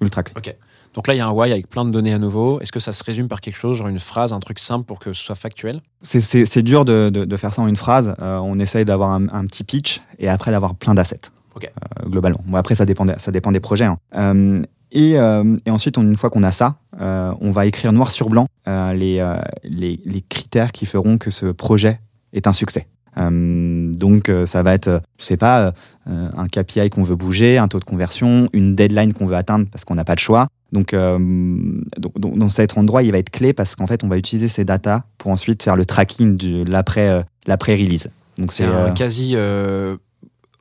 ultra 0.00 0.22
clé. 0.22 0.32
Ok. 0.36 0.54
Donc 0.94 1.06
là, 1.06 1.14
il 1.14 1.18
y 1.18 1.20
a 1.20 1.26
un 1.26 1.30
why 1.30 1.52
avec 1.52 1.68
plein 1.70 1.84
de 1.84 1.90
données 1.90 2.12
à 2.14 2.18
nouveau. 2.18 2.58
Est-ce 2.60 2.72
que 2.72 2.80
ça 2.80 2.92
se 2.92 3.04
résume 3.04 3.28
par 3.28 3.40
quelque 3.40 3.54
chose, 3.56 3.76
genre 3.76 3.86
une 3.86 4.00
phrase, 4.00 4.32
un 4.32 4.40
truc 4.40 4.58
simple 4.58 4.84
pour 4.86 4.98
que 4.98 5.12
ce 5.12 5.22
soit 5.22 5.36
factuel? 5.36 5.82
C'est- 6.02 6.62
dur 6.62 6.84
de, 6.84 7.10
de- 7.12 7.24
de 7.24 7.36
faire 7.36 7.52
ça 7.54 7.62
en 7.62 7.68
une 7.68 7.76
phrase. 7.76 8.14
Euh, 8.20 8.38
on 8.38 8.58
essaye 8.58 8.84
d'avoir 8.84 9.10
un, 9.10 9.28
un 9.28 9.44
petit 9.46 9.62
pitch 9.62 10.00
et 10.18 10.28
après 10.28 10.50
d'avoir 10.50 10.74
plein 10.74 10.94
d'assets. 10.94 11.20
Euh, 11.62 12.08
globalement. 12.08 12.40
Bon, 12.46 12.56
après, 12.56 12.74
ça 12.74 12.86
dépend, 12.86 13.04
des- 13.04 13.14
ça 13.18 13.30
dépend 13.30 13.52
des 13.52 13.60
projets. 13.60 13.84
hein. 13.84 13.98
Euh, 14.16 14.62
et, 14.92 15.18
euh, 15.18 15.56
et 15.66 15.70
ensuite, 15.70 15.98
on- 15.98 16.02
une 16.02 16.16
fois 16.16 16.30
qu'on 16.30 16.42
a 16.42 16.52
ça, 16.52 16.76
euh, 17.00 17.32
on 17.40 17.50
va 17.50 17.66
écrire 17.66 17.92
noir 17.92 18.10
sur 18.10 18.28
blanc 18.28 18.46
euh, 18.68 18.92
les, 18.92 19.24
les, 19.64 20.00
les 20.04 20.20
critères 20.22 20.72
qui 20.72 20.86
feront 20.86 21.18
que 21.18 21.30
ce 21.30 21.46
projet 21.46 22.00
est 22.32 22.46
un 22.46 22.52
succès. 22.52 22.86
Donc, 23.16 24.30
ça 24.46 24.62
va 24.62 24.74
être, 24.74 25.02
je 25.18 25.24
sais 25.24 25.36
pas, 25.36 25.72
un 26.06 26.46
KPI 26.48 26.90
qu'on 26.90 27.02
veut 27.02 27.16
bouger, 27.16 27.58
un 27.58 27.68
taux 27.68 27.78
de 27.80 27.84
conversion, 27.84 28.48
une 28.52 28.74
deadline 28.76 29.12
qu'on 29.12 29.26
veut 29.26 29.36
atteindre 29.36 29.66
parce 29.70 29.84
qu'on 29.84 29.94
n'a 29.94 30.04
pas 30.04 30.14
de 30.14 30.20
choix. 30.20 30.46
Donc, 30.72 30.94
donc, 30.94 32.18
donc, 32.18 32.38
dans 32.38 32.48
cet 32.48 32.78
endroit, 32.78 33.02
il 33.02 33.12
va 33.12 33.18
être 33.18 33.30
clé 33.30 33.52
parce 33.52 33.74
qu'en 33.74 33.86
fait, 33.86 34.04
on 34.04 34.08
va 34.08 34.16
utiliser 34.16 34.48
ces 34.48 34.64
datas 34.64 35.02
pour 35.18 35.30
ensuite 35.32 35.62
faire 35.62 35.76
le 35.76 35.84
tracking 35.84 36.36
de 36.36 36.64
l'après, 36.70 37.24
l'après-release. 37.46 38.08
Donc, 38.38 38.52
C'est 38.52 38.64
un 38.64 38.92
quasi 38.92 39.34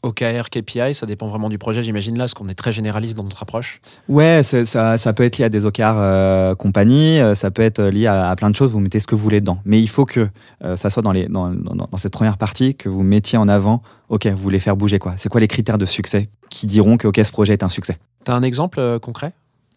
OKR, 0.04 0.50
KPI, 0.50 0.94
ça 0.94 1.06
dépend 1.06 1.28
vraiment 1.28 1.50
du 1.50 1.58
projet, 1.58 1.82
j'imagine 1.82 2.18
là, 2.18 2.24
parce 2.24 2.34
qu'on 2.34 2.48
est 2.48 2.54
très 2.54 2.72
généraliste 2.72 3.16
dans 3.18 3.24
notre 3.24 3.42
approche. 3.44 3.82
Ouais, 4.08 4.42
ça, 4.44 4.98
ça 4.98 5.14
peut 5.14 5.24
être 5.24 5.38
lié 5.38 5.46
à 5.46 5.50
des 5.50 5.66
OKR 5.66 5.82
euh, 5.84 6.56
compagnie, 6.56 7.20
euh, 7.20 7.36
ça 7.36 7.52
peut 7.52 7.62
être 7.62 7.82
lié 7.84 8.08
à, 8.08 8.30
à 8.30 8.36
plein 8.36 8.50
de 8.50 8.56
choses, 8.56 8.72
vous 8.72 8.80
mettez 8.80 9.00
ce 9.00 9.08
que 9.08 9.16
vous 9.16 9.24
voulez 9.24 9.42
dedans. 9.42 9.60
Mais 9.66 9.80
il 9.80 9.90
faut 9.90 10.06
que 10.06 10.30
euh, 10.64 10.76
ça 10.76 10.90
soit 10.90 11.04
dans, 11.04 11.12
les, 11.12 11.28
dans, 11.28 11.50
dans, 11.50 11.88
dans 11.92 11.98
cette 11.98 12.14
première 12.14 12.38
partie, 12.38 12.76
que 12.76 12.90
vous 12.90 13.04
mettiez 13.04 13.38
en 13.38 13.48
avant, 13.48 13.82
ok, 14.10 14.28
vous 14.28 14.42
voulez 14.42 14.60
faire 14.60 14.76
bouger 14.76 15.00
quoi. 15.00 15.16
C'est 15.18 15.30
quoi 15.30 15.42
les 15.42 15.48
critères 15.48 15.78
de 15.78 15.86
succès 15.86 16.30
qui 16.50 16.66
diront 16.66 16.98
que 16.98 17.08
ok, 17.08 17.20
ce 17.24 17.32
projet 17.32 17.54
est 17.54 17.64
un 17.64 17.70
succès? 17.70 17.98
T'as 18.24 18.34
un 18.34 18.44
exemple 18.44 18.80
euh, 18.80 19.00
concret? 19.00 19.34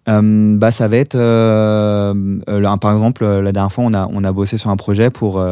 Euh, 0.08 0.56
bah, 0.56 0.70
ça 0.70 0.88
va 0.88 0.96
être, 0.96 1.14
euh, 1.14 2.14
par 2.81 2.93
exemple, 2.93 3.25
euh, 3.25 3.40
la 3.40 3.52
dernière 3.52 3.72
fois, 3.72 3.84
on 3.84 3.94
a, 3.94 4.08
on 4.10 4.25
a 4.25 4.32
bossé 4.32 4.56
sur 4.56 4.70
un 4.70 4.76
projet 4.76 5.10
pour 5.10 5.43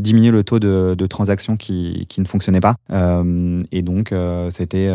diminuer 0.00 0.30
le 0.30 0.42
taux 0.42 0.58
de, 0.58 1.06
transactions 1.06 1.56
qui, 1.56 2.06
qui 2.08 2.20
ne 2.20 2.26
fonctionnait 2.26 2.60
pas. 2.60 2.74
Et 3.70 3.82
donc, 3.82 4.14
c'était 4.50 4.90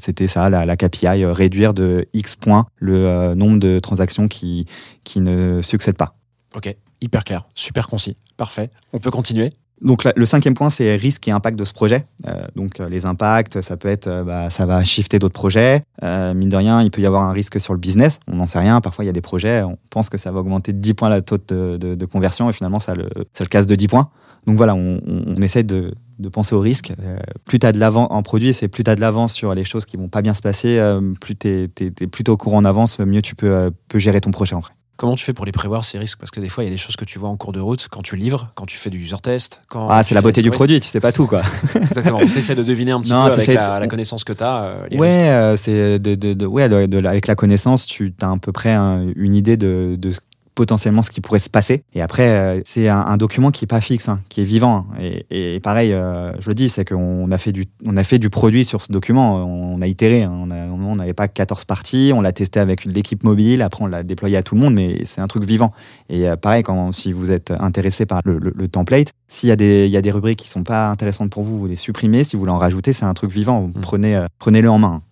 c'était 0.00 0.26
ça, 0.26 0.50
la, 0.50 0.66
la 0.66 0.76
KPI, 0.76 1.24
réduire 1.24 1.74
de 1.74 2.06
X 2.12 2.36
points 2.36 2.66
le 2.76 3.34
nombre 3.34 3.58
de 3.58 3.78
transactions 3.80 4.28
qui, 4.28 4.66
qui 5.04 5.20
ne 5.20 5.60
succèdent 5.62 5.96
pas. 5.96 6.14
Ok, 6.54 6.74
hyper 7.00 7.24
clair, 7.24 7.44
super 7.54 7.88
concis, 7.88 8.16
parfait. 8.36 8.70
On 8.92 8.98
peut 8.98 9.10
continuer? 9.10 9.50
Donc 9.80 10.02
le 10.16 10.26
cinquième 10.26 10.54
point, 10.54 10.70
c'est 10.70 10.96
risque 10.96 11.28
et 11.28 11.30
impact 11.30 11.58
de 11.58 11.64
ce 11.64 11.72
projet. 11.72 12.04
Euh, 12.26 12.32
donc 12.56 12.80
euh, 12.80 12.88
les 12.88 13.06
impacts, 13.06 13.60
ça 13.60 13.76
peut 13.76 13.88
être, 13.88 14.08
euh, 14.08 14.24
bah, 14.24 14.50
ça 14.50 14.66
va 14.66 14.82
shifter 14.84 15.18
d'autres 15.18 15.34
projets. 15.34 15.82
Euh, 16.02 16.34
mine 16.34 16.48
de 16.48 16.56
rien, 16.56 16.82
il 16.82 16.90
peut 16.90 17.00
y 17.00 17.06
avoir 17.06 17.22
un 17.22 17.32
risque 17.32 17.60
sur 17.60 17.74
le 17.74 17.78
business. 17.78 18.18
On 18.26 18.36
n'en 18.36 18.46
sait 18.46 18.58
rien. 18.58 18.80
Parfois, 18.80 19.04
il 19.04 19.06
y 19.06 19.10
a 19.10 19.12
des 19.12 19.20
projets, 19.20 19.62
on 19.62 19.78
pense 19.90 20.08
que 20.08 20.18
ça 20.18 20.32
va 20.32 20.40
augmenter 20.40 20.72
de 20.72 20.78
10 20.78 20.94
points 20.94 21.08
la 21.08 21.20
taux 21.22 21.38
de, 21.38 21.76
de- 21.76 21.94
de 21.94 22.06
conversion 22.06 22.50
et 22.50 22.52
finalement, 22.52 22.80
ça 22.80 22.94
le, 22.94 23.04
ça 23.32 23.44
le 23.44 23.48
casse 23.48 23.66
de 23.66 23.74
10 23.76 23.86
points. 23.88 24.08
Donc 24.46 24.56
voilà, 24.56 24.74
on, 24.74 25.00
on- 25.06 25.34
essaie 25.42 25.62
de, 25.62 25.94
de 26.18 26.28
penser 26.28 26.54
au 26.54 26.60
risque. 26.60 26.92
Euh, 27.00 27.18
plus 27.44 27.58
tu 27.58 27.66
as 27.66 27.72
de 27.72 27.78
l'avance 27.78 28.08
en 28.10 28.22
produit, 28.22 28.54
c'est 28.54 28.68
plus 28.68 28.82
tu 28.82 28.90
as 28.90 28.96
de 28.96 29.00
l'avance 29.00 29.32
sur 29.32 29.54
les 29.54 29.64
choses 29.64 29.84
qui 29.84 29.96
vont 29.96 30.08
pas 30.08 30.22
bien 30.22 30.34
se 30.34 30.42
passer, 30.42 30.78
euh, 30.78 31.12
plus 31.20 31.36
tu 31.36 31.48
es, 31.48 32.06
plutôt 32.08 32.32
au 32.32 32.36
courant 32.36 32.58
en 32.58 32.64
avance, 32.64 32.98
mieux 32.98 33.22
tu 33.22 33.34
peux, 33.36 33.70
peux 33.88 33.98
gérer 33.98 34.20
ton 34.20 34.30
projet 34.32 34.54
en 34.56 34.60
vrai. 34.60 34.72
Comment 34.98 35.14
tu 35.14 35.24
fais 35.24 35.32
pour 35.32 35.46
les 35.46 35.52
prévoir 35.52 35.84
ces 35.84 35.96
risques? 35.96 36.18
Parce 36.18 36.32
que 36.32 36.40
des 36.40 36.48
fois, 36.48 36.64
il 36.64 36.66
y 36.66 36.70
a 36.70 36.72
des 36.72 36.76
choses 36.76 36.96
que 36.96 37.04
tu 37.04 37.18
vois 37.20 37.28
en 37.28 37.36
cours 37.36 37.52
de 37.52 37.60
route 37.60 37.86
quand 37.88 38.02
tu 38.02 38.16
livres, 38.16 38.50
quand 38.56 38.66
tu 38.66 38.76
fais 38.76 38.90
du 38.90 38.98
user 38.98 39.14
test. 39.22 39.60
Quand 39.68 39.86
Ah, 39.88 40.02
c'est 40.02 40.14
la 40.16 40.22
beauté 40.22 40.42
du 40.42 40.50
produit, 40.50 40.80
tu 40.80 40.88
sais 40.88 40.98
pas 40.98 41.12
tout 41.12 41.28
quoi. 41.28 41.40
Exactement. 41.76 42.18
tu 42.18 42.36
essaies 42.36 42.56
de 42.56 42.64
deviner 42.64 42.90
un 42.90 43.00
petit 43.00 43.12
Non, 43.12 43.26
peu 43.28 43.34
avec 43.34 43.46
la, 43.46 43.78
la 43.78 43.86
connaissance 43.86 44.24
que 44.24 44.32
tu 44.32 44.42
as. 44.42 44.74
les 44.90 44.98
risques. 44.98 45.00
Ouais, 45.00 45.30
euh, 45.30 45.56
c'est 45.56 46.00
de, 46.00 46.16
de, 46.16 46.34
de- 46.34 46.46
ouais, 46.46 46.68
de- 46.68 47.06
avec 47.06 47.28
la 47.28 47.36
connaissance, 47.36 47.86
tu 47.86 48.12
as 48.20 48.28
à 48.30 48.36
peu 48.38 48.50
près 48.50 48.72
un- 48.72 49.06
une 49.14 49.34
idée 49.34 49.56
de, 49.56 49.94
de 49.96 50.12
potentiellement 50.58 51.04
ce 51.04 51.10
qui 51.12 51.20
pourrait 51.20 51.38
se 51.38 51.48
passer. 51.48 51.84
Et 51.94 52.02
après, 52.02 52.28
euh, 52.30 52.60
c'est 52.66 52.88
un, 52.88 52.98
un 52.98 53.16
document 53.16 53.52
qui 53.52 53.64
est 53.64 53.68
pas 53.68 53.80
fixe, 53.80 54.08
hein, 54.08 54.18
qui 54.28 54.40
est 54.40 54.44
vivant. 54.44 54.86
Et, 55.00 55.54
et 55.54 55.60
pareil, 55.60 55.92
euh, 55.92 56.32
je 56.40 56.48
le 56.48 56.54
dis, 56.54 56.68
c'est 56.68 56.84
qu'on 56.84 57.30
a 57.30 57.38
fait 57.38 57.52
du, 57.52 57.66
on 57.86 57.96
a 57.96 58.02
fait 58.02 58.18
du 58.18 58.28
produit 58.28 58.64
sur 58.64 58.82
ce 58.82 58.90
document. 58.90 59.36
On 59.46 59.80
a 59.80 59.86
itéré. 59.86 60.24
hein. 60.24 60.32
On 60.50 60.96
n'avait 60.96 61.14
pas 61.14 61.28
14 61.28 61.64
parties. 61.64 62.10
On 62.12 62.20
l'a 62.20 62.32
testé 62.32 62.58
avec 62.58 62.84
l'équipe 62.84 63.22
mobile. 63.22 63.62
Après, 63.62 63.84
on 63.84 63.86
l'a 63.86 64.02
déployé 64.02 64.36
à 64.36 64.42
tout 64.42 64.56
le 64.56 64.60
monde. 64.60 64.74
Mais 64.74 65.02
c'est 65.06 65.20
un 65.20 65.28
truc 65.28 65.44
vivant. 65.44 65.72
Et 66.08 66.28
euh, 66.28 66.34
pareil, 66.34 66.64
quand 66.64 66.90
si 66.90 67.12
vous 67.12 67.30
êtes 67.30 67.52
intéressé 67.52 68.04
par 68.04 68.20
le, 68.24 68.38
le- 68.38 68.52
le 68.54 68.68
template, 68.68 69.12
s'il 69.28 69.48
y 69.48 69.52
a 69.52 69.56
des, 69.56 69.86
il 69.86 69.92
y 69.92 69.96
a 69.96 70.02
des 70.02 70.10
rubriques 70.10 70.40
qui 70.40 70.48
sont 70.48 70.64
pas 70.64 70.88
intéressantes 70.90 71.30
pour 71.30 71.44
vous, 71.44 71.56
vous 71.58 71.66
les 71.66 71.76
supprimez. 71.76 72.24
Si 72.24 72.34
vous 72.34 72.40
voulez 72.40 72.52
en 72.52 72.58
rajouter, 72.58 72.92
c'est 72.92 73.04
un 73.04 73.14
truc 73.14 73.30
vivant. 73.30 73.60
Vous 73.60 73.68
Mm. 73.78 73.80
prenez, 73.80 74.26
prenez-le 74.40 74.68
en 74.68 74.78
main. 74.78 75.02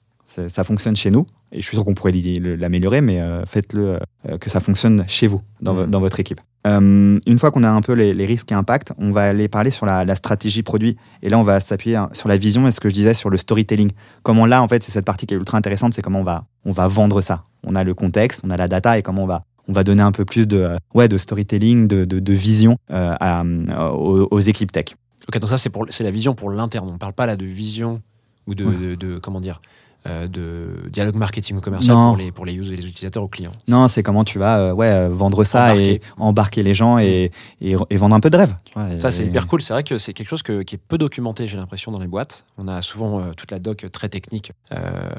Ça 0.48 0.64
fonctionne 0.64 0.96
chez 0.96 1.10
nous. 1.10 1.26
Et 1.52 1.60
je 1.60 1.66
suis 1.66 1.76
sûr 1.76 1.84
qu'on 1.84 1.94
pourrait 1.94 2.12
l'améliorer, 2.12 3.00
mais 3.00 3.20
euh, 3.20 3.44
faites-le 3.46 3.98
euh, 4.28 4.38
que 4.38 4.50
ça 4.50 4.60
fonctionne 4.60 5.04
chez 5.06 5.26
vous, 5.26 5.40
dans, 5.60 5.74
Mhm. 5.74 5.86
dans 5.86 6.00
votre 6.00 6.18
équipe. 6.20 6.40
Euh, 6.66 7.18
une 7.24 7.38
fois 7.38 7.52
qu'on 7.52 7.62
a 7.62 7.70
un 7.70 7.80
peu 7.80 7.92
les, 7.92 8.12
les 8.12 8.26
risques 8.26 8.50
et 8.50 8.54
impacts, 8.54 8.92
on 8.98 9.12
va 9.12 9.22
aller 9.28 9.46
parler 9.46 9.70
sur 9.70 9.86
la, 9.86 10.04
la 10.04 10.16
stratégie 10.16 10.64
produit. 10.64 10.96
Et 11.22 11.28
là, 11.28 11.38
on 11.38 11.44
va 11.44 11.60
s'appuyer 11.60 11.94
hein, 11.94 12.08
sur 12.12 12.28
la 12.28 12.36
vision 12.36 12.66
et 12.66 12.72
ce 12.72 12.80
que 12.80 12.88
je 12.88 12.94
disais 12.94 13.14
sur 13.14 13.30
le 13.30 13.38
storytelling. 13.38 13.92
Comment 14.24 14.46
là, 14.46 14.60
en 14.62 14.66
fait, 14.68 14.82
c'est 14.82 14.90
cette 14.90 15.04
partie 15.04 15.26
qui 15.26 15.34
est 15.34 15.36
ultra 15.36 15.56
intéressante, 15.56 15.94
c'est 15.94 16.02
comment 16.02 16.18
on 16.20 16.24
va, 16.24 16.44
on 16.64 16.72
va 16.72 16.88
vendre 16.88 17.20
ça. 17.20 17.44
On 17.62 17.76
a 17.76 17.84
le 17.84 17.94
contexte, 17.94 18.42
on 18.44 18.50
a 18.50 18.56
la 18.56 18.66
data 18.66 18.98
et 18.98 19.02
comment 19.02 19.22
on 19.22 19.26
va, 19.28 19.44
on 19.68 19.72
va 19.72 19.84
donner 19.84 20.02
un 20.02 20.10
peu 20.12 20.24
plus 20.24 20.48
de, 20.48 20.56
euh, 20.58 20.76
ouais, 20.94 21.06
de 21.06 21.16
storytelling, 21.16 21.86
de, 21.86 22.04
de, 22.04 22.18
de 22.18 22.32
vision 22.32 22.76
euh, 22.90 23.14
à, 23.20 23.42
euh, 23.42 23.88
aux, 23.90 24.26
aux 24.32 24.40
équipes 24.40 24.72
tech. 24.72 24.86
Ok, 25.28 25.38
donc 25.38 25.48
ça, 25.48 25.56
c'est 25.58 26.02
la 26.04 26.10
vision 26.10 26.34
pour 26.34 26.50
l'interne. 26.50 26.88
On 26.88 26.92
ne 26.94 26.98
parle 26.98 27.12
pas 27.12 27.26
là 27.26 27.36
de 27.36 27.44
vision 27.46 28.02
ou 28.48 28.54
de, 28.56 28.64
Ouais. 28.64 28.76
de- 28.76 28.94
de- 28.96 29.18
comment 29.18 29.40
dire, 29.40 29.60
euh, 30.06 30.26
de 30.26 30.88
dialogue 30.90 31.16
marketing 31.16 31.56
ou 31.56 31.60
commercial 31.60 31.94
Non. 31.96 32.08
pour 32.10 32.16
les, 32.16 32.32
pour 32.32 32.46
les 32.46 32.54
users, 32.54 32.76
les 32.76 32.86
utilisateurs 32.86 33.22
aux 33.22 33.28
clients. 33.28 33.52
Non, 33.68 33.88
c'est 33.88 34.02
comment 34.02 34.24
tu 34.24 34.38
vas 34.38 34.58
euh, 34.58 34.72
ouais, 34.72 34.90
euh, 34.90 35.08
vendre 35.10 35.44
ça 35.44 35.64
Embarquer. 35.72 35.92
et 35.94 36.00
embarquer 36.18 36.62
les 36.62 36.74
gens 36.74 36.98
et, 36.98 37.30
et, 37.60 37.76
et 37.90 37.96
vendre 37.96 38.14
un 38.14 38.20
peu 38.20 38.30
de 38.30 38.36
rêve. 38.36 38.54
tu 38.64 38.72
vois, 38.74 38.98
Ça, 39.00 39.10
c'est 39.10 39.24
hyper 39.26 39.46
cool. 39.46 39.62
C'est 39.62 39.72
vrai 39.72 39.82
que 39.82 39.98
c'est 39.98 40.12
quelque 40.12 40.28
chose 40.28 40.42
que- 40.42 40.62
qui 40.62 40.76
est 40.76 40.78
peu 40.78 40.98
documenté, 40.98 41.46
j'ai 41.46 41.56
l'impression, 41.56 41.90
dans 41.92 41.98
les 41.98 42.06
boîtes. 42.06 42.44
On 42.58 42.68
a 42.68 42.80
souvent 42.82 43.20
euh, 43.20 43.32
toute 43.36 43.50
la 43.50 43.58
doc 43.58 43.84
très 43.92 44.08
technique 44.08 44.52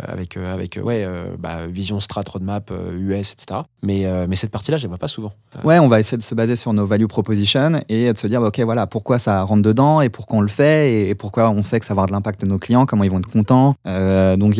avec, 0.08 0.38
avec 0.38 0.80
ouais, 0.84 1.08
bah, 1.40 1.68
vision, 1.68 2.00
strat, 2.00 2.24
roadmap, 2.28 2.72
US, 2.98 3.34
etc. 3.34 3.62
Mais, 3.82 4.06
mais 4.28 4.36
cette 4.36 4.52
partie-là, 4.52 4.78
je 4.78 4.84
ne 4.84 4.88
la 4.88 4.90
vois 4.90 4.98
pas 5.00 5.08
souvent. 5.08 5.34
Ouais, 5.64 5.80
on 5.80 5.88
va 5.88 6.00
essayer 6.00 6.18
de 6.18 6.24
se 6.24 6.36
baser 6.36 6.56
sur 6.56 6.74
nos 6.74 6.86
value 6.86 7.06
propositions 7.08 7.82
et 7.90 8.12
de 8.14 8.18
se 8.18 8.28
dire, 8.28 8.42
bah, 8.42 8.48
ok, 8.48 8.60
voilà, 8.62 8.88
pourquoi 8.88 9.20
ça 9.20 9.42
rentre 9.44 9.64
dedans 9.64 10.02
et 10.02 10.10
pourquoi 10.10 10.38
on 10.40 10.42
le 10.42 10.48
fait 10.48 11.08
et 11.10 11.16
pourquoi 11.16 11.50
on 11.50 11.64
sait 11.64 11.80
que 11.80 11.86
ça 11.86 11.94
va 11.94 12.04
avoir 12.04 12.08
de 12.08 12.12
l'impact 12.14 12.42
de 12.42 12.46
nos 12.46 12.58
clients, 12.58 12.86
comment 12.86 13.04
ils 13.04 13.12
vont 13.12 13.20
être 13.20 13.30
contents. 13.30 13.76
Donc, 13.86 14.58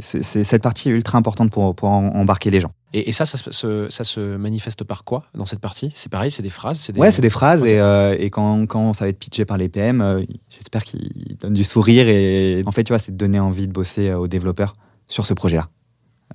c'est 0.00 0.22
cette 0.22 0.62
partie 0.62 0.88
est 0.88 0.92
ultra 0.92 1.18
importante 1.18 1.50
pour, 1.50 1.74
embarquer 1.82 2.50
les 2.50 2.60
gens. 2.60 2.72
Et, 2.92 3.08
et 3.08 3.12
ça, 3.12 3.24
ça, 3.24 3.38
se- 3.38 3.88
ça 3.90 4.04
se 4.04 4.36
manifeste 4.36 4.84
par 4.84 5.04
quoi 5.04 5.24
dans 5.34 5.46
cette 5.46 5.60
partie? 5.60 5.92
C'est 5.94 6.10
pareil, 6.10 6.30
c'est 6.30 6.42
des 6.42 6.50
phrases 6.50 6.78
des... 6.90 7.00
Ouais, 7.00 7.10
c'est 7.10 7.22
des 7.22 7.30
phrases 7.30 7.64
et, 7.64 7.78
euh, 7.80 8.14
et 8.18 8.30
quand, 8.30 8.66
quand 8.66 8.92
ça 8.92 9.04
va 9.04 9.08
être 9.08 9.18
pitché 9.18 9.44
par 9.44 9.56
les 9.56 9.68
PM, 9.68 10.00
euh, 10.00 10.22
j'espère 10.48 10.84
qu'ils 10.84 11.36
donnent 11.40 11.54
du 11.54 11.64
sourire 11.64 12.08
et 12.08 12.62
en 12.66 12.72
fait, 12.72 12.84
tu 12.84 12.92
vois, 12.92 12.98
c'est 12.98 13.12
de 13.12 13.16
donner 13.16 13.40
envie 13.40 13.66
de 13.66 13.72
bosser 13.72 14.08
euh, 14.10 14.18
aux 14.18 14.28
développeurs 14.28 14.74
sur 15.08 15.26
ce 15.26 15.34
projet-là. 15.34 15.68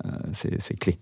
Euh, 0.05 0.09
c'est 0.31 0.79
clé. 0.79 0.99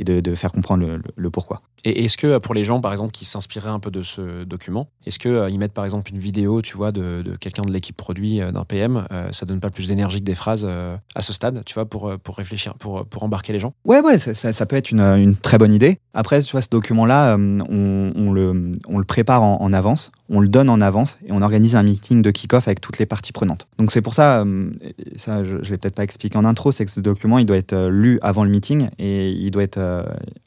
Et 0.00 0.04
de, 0.04 0.20
de 0.20 0.34
faire 0.36 0.52
comprendre 0.52 0.86
le, 1.16 1.30
pourquoi. 1.30 1.60
Et 1.84 2.04
est-ce 2.04 2.16
que 2.16 2.26
euh, 2.28 2.40
pour 2.40 2.54
les 2.54 2.62
gens, 2.64 2.80
par 2.80 2.92
exemple, 2.92 3.10
qui 3.10 3.24
s'inspiraient 3.24 3.68
un 3.68 3.80
peu 3.80 3.90
de 3.90 4.02
ce 4.04 4.44
document, 4.44 4.88
est-ce 5.06 5.18
qu'ils 5.18 5.58
mettent 5.58 5.72
par 5.74 5.84
exemple 5.84 6.10
une 6.12 6.18
vidéo, 6.18 6.62
tu 6.62 6.76
vois, 6.76 6.92
de, 6.92 7.22
de 7.22 7.34
quelqu'un 7.36 7.62
de 7.62 7.72
l'équipe 7.72 7.96
produit 7.96 8.40
euh, 8.40 8.52
d'un 8.52 8.64
PM, 8.64 9.04
euh, 9.12 9.28
ça 9.32 9.44
donne 9.44 9.58
pas 9.60 9.70
plus 9.70 9.88
d'énergie 9.88 10.20
que 10.20 10.24
des 10.24 10.36
phrases 10.36 10.64
euh, 10.68 10.96
à 11.16 11.20
ce 11.22 11.32
stade, 11.32 11.62
tu 11.66 11.74
vois, 11.74 11.84
pour, 11.86 12.08
euh, 12.08 12.16
pour 12.16 12.36
réfléchir, 12.36 12.74
pour, 12.74 13.04
pour 13.06 13.24
embarquer 13.24 13.52
les 13.52 13.58
gens? 13.58 13.74
Ouais, 13.84 14.00
ouais, 14.00 14.18
ça, 14.18 14.34
ça- 14.34 14.52
ça 14.52 14.66
peut 14.66 14.76
être 14.76 14.90
une, 14.92 15.00
une 15.00 15.34
très 15.36 15.58
bonne 15.58 15.72
idée. 15.72 15.98
Après, 16.14 16.42
tu 16.42 16.52
vois, 16.52 16.60
ce 16.62 16.68
document-là, 16.70 17.36
euh, 17.36 17.58
on, 17.68 18.12
on 18.14 18.32
le, 18.32 18.70
on 18.86 18.98
le 18.98 19.04
prépare 19.04 19.42
en, 19.42 19.60
en 19.60 19.72
avance, 19.72 20.12
on 20.30 20.40
le 20.40 20.48
donne 20.48 20.68
en 20.70 20.80
avance 20.80 21.18
et 21.26 21.32
on 21.32 21.42
organise 21.42 21.74
un 21.74 21.82
meeting 21.82 22.22
de 22.22 22.30
kick-off 22.30 22.68
avec 22.68 22.80
toutes 22.80 22.98
les 22.98 23.06
parties 23.06 23.32
prenantes. 23.32 23.66
Donc 23.78 23.90
c'est 23.90 24.02
pour 24.02 24.14
ça, 24.14 24.42
euh, 24.42 24.70
ça 25.16 25.42
je, 25.44 25.56
je 25.62 25.70
l'ai 25.70 25.78
peut-être 25.78 25.94
pas 25.94 26.04
expliqué 26.04 26.36
en 26.38 26.44
intro, 26.44 26.70
c'est 26.70 26.84
que 26.84 26.90
ce 26.90 27.00
document, 27.00 27.38
il 27.38 27.46
doit 27.46 27.56
être 27.56 27.72
euh, 27.72 27.88
lu 27.90 28.18
avant 28.22 28.44
le 28.44 28.50
meeting 28.50 28.88
et 28.98 29.30
il 29.30 29.50
doit 29.50 29.62
être 29.62 29.78
euh, 29.78 29.87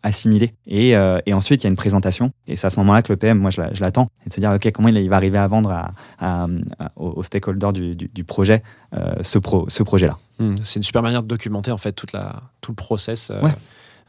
assimilé. 0.04 0.52
Et, 0.68 0.96
euh, 0.96 1.20
et 1.26 1.34
ensuite, 1.34 1.62
il 1.62 1.66
y 1.66 1.68
a 1.68 1.70
une 1.70 1.76
présentation. 1.76 2.32
Et 2.48 2.56
c'est 2.56 2.68
à 2.68 2.70
ce 2.70 2.80
moment-là 2.80 3.02
que 3.02 3.12
le 3.12 3.18
PM, 3.18 3.38
moi, 3.40 3.52
je 3.52 3.62
la- 3.62 3.74
je 3.74 3.82
l'attends. 3.82 4.08
Et 4.26 4.30
de 4.30 4.34
se 4.34 4.40
dire, 4.40 4.52
OK, 4.52 4.72
comment 4.72 4.88
il, 4.90 5.10
va 5.10 5.16
arriver 5.16 5.38
à 5.38 5.48
vendre 5.48 5.72
à, 5.72 5.92
à- 6.20 6.48
à- 6.80 6.92
aux, 6.96 7.24
stakeholders 7.24 7.74
du, 7.74 7.96
du- 7.96 8.10
du 8.14 8.24
projet 8.24 8.64
euh, 8.96 9.14
ce, 9.22 9.38
pro, 9.40 9.66
ce 9.70 9.84
projet-là. 9.84 10.18
Hmm, 10.40 10.56
C'est 10.64 10.80
une 10.80 10.84
super 10.84 11.02
manière 11.02 11.24
de 11.24 11.28
documenter 11.28 11.72
en 11.72 11.78
fait 11.78 11.92
toute 11.94 12.14
la, 12.14 12.40
tout 12.62 12.72
le 12.72 12.76
process 12.76 13.30
euh, 13.32 13.42
Ouais. 13.42 13.52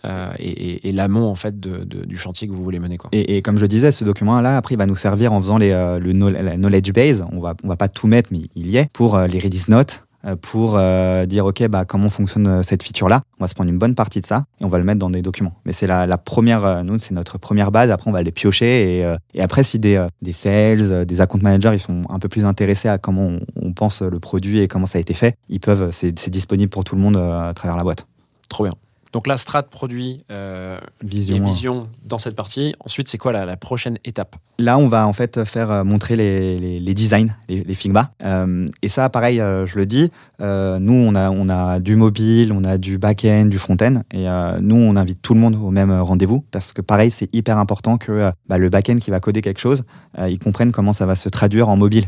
euh, 0.05 0.33
et, 0.39 0.51
et- 0.51 0.89
et 0.89 0.93
l'amont 0.93 1.29
en 1.29 1.35
fait 1.35 1.61
de- 1.61 1.85
de- 1.85 2.05
du 2.05 2.17
chantier 2.17 2.49
que 2.49 2.53
vous 2.53 2.65
voulez 2.65 2.79
mener. 2.81 2.97
Quoi. 2.97 3.11
Et, 3.13 3.37
et 3.37 3.43
comme 3.43 3.59
je 3.59 3.67
disais, 3.67 3.93
ce 3.93 4.05
document-là, 4.05 4.57
après, 4.57 4.75
il 4.75 4.79
va 4.79 4.87
nous 4.87 4.97
servir 4.97 5.33
en 5.33 5.41
faisant 5.41 5.59
les, 5.59 5.71
euh, 5.71 5.99
le 5.99 6.13
la 6.13 6.57
knowledge 6.57 6.93
base. 6.93 7.25
On 7.33 7.41
va, 7.41 7.55
on 7.63 7.69
va 7.69 7.77
pas 7.77 7.89
tout 7.89 8.07
mettre, 8.07 8.31
mais 8.33 8.41
il 8.55 8.71
y 8.71 8.77
est 8.79 8.91
pour 8.93 9.15
euh, 9.15 9.27
les 9.27 9.39
release 9.39 9.69
notes, 9.69 10.05
euh, 10.05 10.12
pour 10.41 10.77
euh, 10.77 11.27
dire 11.27 11.45
ok, 11.47 11.67
bah 11.69 11.85
comment 11.85 12.09
fonctionne 12.09 12.47
euh, 12.47 12.63
cette 12.63 12.83
feature-là. 12.83 13.23
On 13.39 13.45
va 13.45 13.49
se 13.49 13.55
prendre 13.55 13.71
une 13.71 13.79
bonne 13.79 13.95
partie 13.95 14.21
de 14.21 14.27
ça 14.27 14.45
et 14.61 14.65
on 14.65 14.69
va 14.69 14.79
le 14.79 14.85
mettre 14.85 14.99
dans 14.99 15.11
des 15.11 15.23
documents. 15.23 15.55
Mais 15.65 15.73
c'est 15.73 15.87
la, 15.87 16.07
la 16.07 16.19
première, 16.19 16.65
euh, 16.65 16.83
nous, 16.83 16.99
c'est 16.99 17.15
notre 17.15 17.39
première 17.39 17.73
base. 17.73 17.91
Après, 17.91 18.09
on 18.09 18.13
va 18.13 18.23
les 18.23 18.31
piocher 18.33 18.99
et, 18.99 19.05
euh, 19.05 19.17
et 19.35 19.43
après, 19.43 19.65
si 19.65 19.79
des, 19.79 19.97
euh, 19.97 20.09
des 20.23 20.33
sales, 20.33 20.93
euh, 20.93 21.05
des 21.05 21.21
account 21.21 21.41
managers, 21.43 21.73
ils 21.73 21.81
sont 21.81 22.03
un 22.09 22.19
peu 22.19 22.29
plus 22.29 22.45
intéressés 22.45 22.89
à 22.89 22.99
comment 22.99 23.39
on, 23.61 23.73
pense 23.73 24.03
le 24.03 24.21
produit 24.21 24.61
et 24.61 24.69
comment 24.69 24.87
ça 24.87 24.99
a 24.99 25.01
été 25.01 25.15
fait, 25.15 25.37
ils 25.49 25.59
peuvent, 25.59 25.91
c'est 25.93 26.31
disponible 26.31 26.71
pour 26.71 26.85
tout 26.85 26.95
le 26.95 27.01
monde 27.01 27.17
euh, 27.17 27.49
à 27.49 27.55
travers 27.55 27.77
la 27.77 27.83
boîte. 27.83 28.07
Trop 28.49 28.65
bien. 28.65 28.75
Donc 29.13 29.27
là, 29.27 29.37
strat, 29.37 29.65
produit 29.65 30.19
euh, 30.31 30.79
Vision. 31.03 31.37
et 31.37 31.41
hein. 31.41 31.45
vision 31.45 31.89
dans 32.05 32.17
cette 32.17 32.35
partie. 32.35 32.75
Ensuite, 32.81 33.09
c'est 33.09 33.19
quoi 33.19 33.33
la, 33.33 33.45
la 33.45 33.59
prochaine 33.59 33.99
étape? 34.07 34.37
Là, 34.59 34.79
on 34.79 34.89
va 34.89 35.07
en 35.07 35.13
fait 35.13 35.45
faire 35.45 35.71
euh, 35.71 35.85
montrer 35.85 36.17
les, 36.17 36.59
les, 36.59 36.81
les 36.81 36.95
designs, 36.95 37.29
les, 37.49 37.59
les 37.59 37.75
Figma. 37.75 38.13
Euh, 38.25 38.67
et 38.81 38.89
ça, 38.89 39.11
pareil, 39.11 39.37
je 39.37 39.77
le 39.77 39.85
dis, 39.85 40.11
euh, 40.41 40.79
nous, 40.79 40.95
on 40.95 41.15
a, 41.15 41.31
on 41.31 41.51
a 41.51 41.79
du 41.79 41.95
mobile, 41.95 42.53
on 42.53 42.65
a 42.65 42.79
du 42.79 42.97
back-end, 42.97 43.47
du 43.47 43.59
front-end. 43.59 44.01
Et 44.13 44.25
nous, 44.63 44.77
on 44.77 44.97
invite 44.97 45.21
tout 45.21 45.35
le 45.35 45.41
monde 45.41 45.57
au 45.57 45.71
même 45.71 45.93
rendez-vous 45.93 46.43
parce 46.51 46.73
que, 46.73 46.81
pareil, 46.81 47.11
c'est 47.11 47.35
hyper 47.35 47.59
important 47.59 47.99
que 47.99 48.33
bah, 48.49 48.57
le 48.57 48.71
back-end 48.71 48.97
qui 48.97 49.11
va 49.11 49.21
coder 49.21 49.43
quelque 49.43 49.61
chose, 49.61 49.85
euh, 50.19 50.31
il 50.31 50.39
comprenne 50.39 50.73
comment 50.73 50.95
ça 50.95 51.05
va 51.05 51.17
se 51.17 51.29
traduire 51.29 51.69
en 51.69 51.77
mobile. 51.77 52.07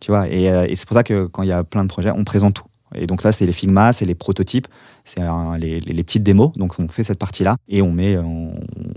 Tu 0.00 0.10
vois, 0.10 0.26
et, 0.30 0.44
et 0.44 0.76
c'est 0.76 0.88
pour 0.88 0.96
ça 0.96 1.02
que 1.04 1.26
quand 1.26 1.42
il 1.42 1.50
y 1.50 1.52
a 1.52 1.64
plein 1.64 1.82
de 1.82 1.88
projets, 1.88 2.10
on 2.10 2.24
présente 2.24 2.54
tout. 2.54 2.64
Et 2.94 3.06
donc 3.06 3.22
ça, 3.22 3.32
c'est 3.32 3.46
les 3.46 3.52
Figma, 3.52 3.92
c'est 3.92 4.04
les 4.04 4.14
prototypes, 4.14 4.66
c'est 5.04 5.20
les, 5.58 6.04
petites 6.04 6.22
démos. 6.22 6.52
Donc 6.52 6.74
on 6.78 6.88
fait 6.88 7.04
cette 7.04 7.18
partie-là 7.18 7.56
et 7.68 7.82
on 7.82 7.92
met, 7.92 8.18
on, 8.18 8.52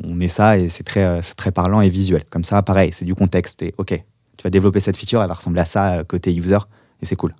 on 0.09 0.13
met 0.13 0.29
ça 0.29 0.57
et 0.57 0.69
c'est 0.69 0.83
très, 0.83 1.03
euh, 1.03 1.21
très 1.35 1.51
parlant 1.51 1.81
et 1.81 1.89
visuel. 1.89 2.23
Comme 2.29 2.43
ça, 2.43 2.61
pareil, 2.61 2.91
c'est 2.93 3.05
du 3.05 3.15
contexte. 3.15 3.61
Et 3.61 3.73
ok, 3.77 3.89
tu 4.37 4.43
vas 4.43 4.49
développer 4.49 4.79
cette 4.79 4.97
feature, 4.97 5.21
elle 5.21 5.27
va 5.27 5.35
ressembler 5.35 5.61
à 5.61 5.65
ça 5.65 5.93
euh, 5.93 6.03
côté 6.03 6.33
user 6.33 6.59
et 7.01 7.05
c'est 7.05 7.15
cool. 7.15 7.35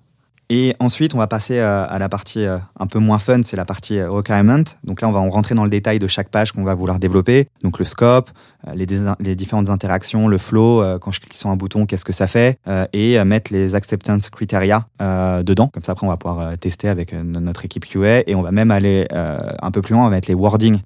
Et 0.49 0.75
ensuite, 0.79 1.15
on 1.15 1.17
va 1.17 1.27
passer 1.27 1.59
euh, 1.59 1.85
à 1.87 1.99
la 1.99 2.09
partie 2.09 2.45
euh, 2.45 2.57
un 2.79 2.87
peu 2.87 2.99
moins 2.99 3.17
fun, 3.17 3.41
c'est 3.43 3.55
la 3.55 3.65
partie 3.65 3.97
euh, 3.97 4.09
requirement. 4.09 4.63
Donc 4.83 5.01
là, 5.01 5.07
on 5.07 5.11
va 5.11 5.19
en 5.19 5.29
rentrer 5.29 5.55
dans 5.55 5.63
le 5.63 5.69
détail 5.69 5.99
de 5.99 6.07
chaque 6.07 6.29
page 6.29 6.51
qu'on 6.51 6.63
va 6.63 6.75
vouloir 6.75 6.99
développer. 6.99 7.47
Donc 7.63 7.79
le 7.79 7.85
scope, 7.85 8.29
les, 8.75 8.85
les 9.19 9.35
différentes 9.35 9.69
interactions, 9.69 10.27
le 10.27 10.37
flow, 10.37 10.83
quand 10.99 11.11
je 11.11 11.19
clique 11.19 11.35
sur 11.35 11.49
un 11.49 11.55
bouton, 11.55 11.85
qu'est-ce 11.85 12.05
que 12.05 12.13
ça 12.13 12.27
fait, 12.27 12.59
et 12.93 13.21
mettre 13.23 13.51
les 13.51 13.75
acceptance 13.75 14.29
criteria 14.29 14.87
dedans. 14.99 15.67
Comme 15.67 15.83
ça, 15.83 15.93
après, 15.93 16.05
on 16.05 16.09
va 16.09 16.17
pouvoir 16.17 16.57
tester 16.57 16.87
avec 16.87 17.13
notre 17.13 17.65
équipe 17.65 17.85
QA 17.85 18.21
et 18.25 18.35
on 18.35 18.41
va 18.41 18.51
même 18.51 18.71
aller 18.71 19.07
un 19.11 19.71
peu 19.71 19.81
plus 19.81 19.93
loin, 19.93 20.03
on 20.03 20.05
va 20.05 20.11
mettre 20.11 20.29
les 20.29 20.35
wordings 20.35 20.79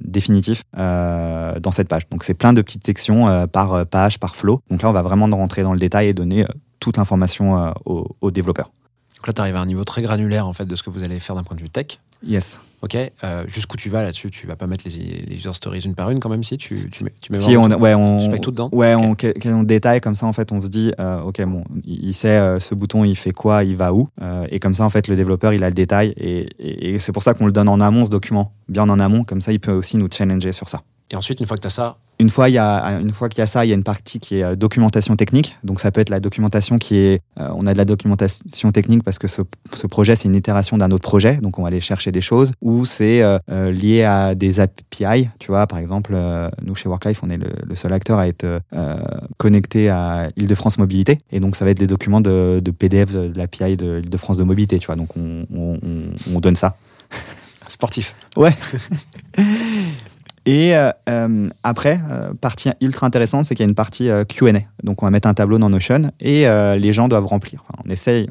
définitifs 0.00 0.62
dans 0.76 1.70
cette 1.72 1.88
page. 1.88 2.08
Donc 2.10 2.24
c'est 2.24 2.34
plein 2.34 2.52
de 2.52 2.62
petites 2.62 2.86
sections 2.86 3.48
par 3.48 3.84
page, 3.86 4.18
par 4.18 4.36
flow. 4.36 4.60
Donc 4.70 4.82
là, 4.82 4.88
on 4.88 4.92
va 4.92 5.02
vraiment 5.02 5.26
rentrer 5.36 5.62
dans 5.62 5.72
le 5.72 5.80
détail 5.80 6.08
et 6.08 6.14
donner 6.14 6.46
toute 6.82 6.96
l'information 6.96 7.56
euh, 7.58 7.70
aux, 7.86 8.06
aux 8.20 8.30
développeurs. 8.30 8.70
Donc 9.16 9.28
là, 9.28 9.32
tu 9.32 9.40
arrives 9.40 9.54
à 9.56 9.60
un 9.60 9.66
niveau 9.66 9.84
très 9.84 10.02
granulaire 10.02 10.48
en 10.48 10.52
fait 10.52 10.64
de 10.64 10.74
ce 10.74 10.82
que 10.82 10.90
vous 10.90 11.04
allez 11.04 11.20
faire 11.20 11.36
d'un 11.36 11.44
point 11.44 11.56
de 11.56 11.62
vue 11.62 11.70
tech. 11.70 11.98
Yes. 12.26 12.60
Ok, 12.82 12.96
euh, 12.96 13.44
jusqu'où 13.48 13.76
tu 13.76 13.88
vas 13.88 14.02
là-dessus? 14.02 14.30
Tu 14.30 14.46
vas 14.48 14.54
pas 14.56 14.66
mettre 14.68 14.84
les, 14.88 15.22
les 15.22 15.36
user 15.36 15.52
stories 15.52 15.80
une 15.84 15.94
par 15.94 16.10
une 16.10 16.18
quand 16.20 16.28
même 16.28 16.42
si? 16.42 16.56
Tu, 16.56 16.88
tu 16.90 17.04
mets, 17.04 17.12
tu 17.20 17.32
mets 17.32 17.38
Si 17.38 17.56
on, 17.56 17.68
tout- 17.68 17.76
ouais, 17.76 17.94
on, 17.94 18.18
tu 18.18 18.24
spec 18.26 18.40
tout 18.40 18.50
dedans? 18.52 18.68
Ouais, 18.72 18.94
on, 18.96 19.62
détaille 19.62 20.00
comme 20.00 20.14
ça 20.16 20.26
en 20.26 20.32
fait, 20.32 20.50
on 20.52 20.60
se 20.60 20.68
dit, 20.68 20.92
euh, 21.00 21.20
ok, 21.22 21.44
bon, 21.44 21.64
il 21.84 22.12
sait 22.14 22.28
euh, 22.38 22.58
ce 22.60 22.74
bouton, 22.76 23.04
il 23.04 23.16
fait 23.16 23.32
quoi, 23.32 23.62
il 23.64 23.76
va 23.76 23.92
où, 23.92 24.08
et 24.50 24.58
comme 24.60 24.74
ça 24.74 24.84
en 24.84 24.90
fait, 24.90 25.06
le 25.08 25.14
développeur, 25.16 25.52
il 25.52 25.62
a 25.64 25.68
le 25.68 25.74
détail, 25.74 26.14
et, 26.16 26.48
et- 26.60 26.94
et 26.94 26.98
c'est 27.00 27.12
pour 27.12 27.22
ça 27.24 27.34
qu'on 27.34 27.46
le 27.46 27.52
donne 27.52 27.68
en 27.68 27.80
amont 27.80 28.04
ce 28.04 28.10
document, 28.10 28.52
bien 28.68 28.88
en 28.88 28.98
amont, 29.00 29.22
comme 29.24 29.40
ça, 29.40 29.52
il 29.52 29.58
peut 29.60 29.72
aussi 29.72 29.96
nous 29.96 30.08
challenger 30.12 30.52
sur 30.52 30.68
ça. 30.68 30.82
Et 31.10 31.16
ensuite, 31.16 31.40
une 31.40 31.46
fois 31.46 31.56
que 31.56 31.62
tu 31.62 31.66
as 31.66 31.70
ça, 31.70 31.96
Une 32.22 32.30
fois, 32.30 32.48
il 32.48 32.52
y 32.52 32.58
a, 32.58 33.00
une 33.00 33.10
fois 33.12 33.28
qu'il 33.28 33.40
y 33.40 33.42
a 33.42 33.48
ça, 33.48 33.64
il 33.64 33.68
y 33.68 33.72
a 33.72 33.74
une 33.74 33.82
partie 33.82 34.20
qui 34.20 34.36
est 34.36 34.44
euh, 34.44 34.54
documentation 34.54 35.16
technique. 35.16 35.56
Donc, 35.64 35.80
ça 35.80 35.90
peut 35.90 36.00
être 36.00 36.08
la 36.08 36.20
documentation 36.20 36.78
qui 36.78 36.96
est. 36.96 37.20
euh, 37.40 37.48
on 37.56 37.66
a 37.66 37.72
de 37.72 37.78
la 37.78 37.84
documentation 37.84 38.70
technique 38.70 39.02
parce 39.02 39.18
que 39.18 39.26
ce, 39.26 39.42
ce 39.74 39.88
projet, 39.88 40.14
c'est 40.14 40.28
une 40.28 40.36
itération 40.36 40.78
d'un 40.78 40.92
autre 40.92 41.02
projet. 41.02 41.38
Donc, 41.38 41.58
on 41.58 41.62
va 41.62 41.68
aller 41.68 41.80
chercher 41.80 42.12
des 42.12 42.20
choses. 42.20 42.52
Ou 42.62 42.86
c'est 42.86 43.22
euh, 43.22 43.72
lié 43.72 44.04
à 44.04 44.36
des 44.36 44.60
API. 44.60 45.30
Tu 45.40 45.48
vois, 45.48 45.66
par 45.66 45.80
exemple, 45.80 46.12
euh, 46.14 46.48
nous, 46.64 46.76
chez 46.76 46.88
Worklife, 46.88 47.24
on 47.24 47.28
est 47.30 47.36
le, 47.38 47.48
le 47.66 47.74
seul 47.74 47.92
acteur 47.92 48.20
à 48.20 48.28
être 48.28 48.46
connecté 49.36 49.88
à 49.90 50.28
Île-de-France 50.36 50.78
Mobilité. 50.78 51.18
Et 51.32 51.40
donc, 51.40 51.56
ça 51.56 51.64
va 51.64 51.72
être 51.72 51.78
des 51.80 51.88
documents 51.88 52.20
de, 52.20 52.60
de 52.64 52.70
PDF 52.70 53.10
de, 53.10 53.26
de 53.28 53.36
l'API 53.36 53.76
de 53.76 53.98
Île-de-France 53.98 54.36
de 54.36 54.44
Mobilité. 54.44 54.78
Tu 54.78 54.86
vois, 54.86 54.94
donc, 54.94 55.16
on, 55.16 55.44
on- 55.52 55.78
on- 55.82 56.36
on 56.36 56.38
donne 56.40 56.54
ça. 56.54 56.76
sportif. 57.68 58.14
Ouais. 58.36 58.54
Et 60.44 60.74
euh, 60.74 60.90
euh, 61.08 61.48
après, 61.62 62.00
euh, 62.10 62.32
partie 62.34 62.70
ultra 62.80 63.06
intéressante, 63.06 63.44
c'est 63.44 63.54
qu'il 63.54 63.64
y 63.64 63.66
a 63.66 63.68
une 63.68 63.76
partie 63.76 64.10
euh, 64.10 64.24
Q&A. 64.24 64.52
Donc 64.82 65.02
on 65.02 65.06
va 65.06 65.10
mettre 65.10 65.28
un 65.28 65.34
tableau 65.34 65.58
dans 65.58 65.70
Notion 65.70 66.10
et 66.20 66.44
les 66.76 66.92
gens 66.92 67.08
doivent 67.08 67.26
remplir. 67.26 67.64
On 67.84 67.90
essaye, 67.90 68.28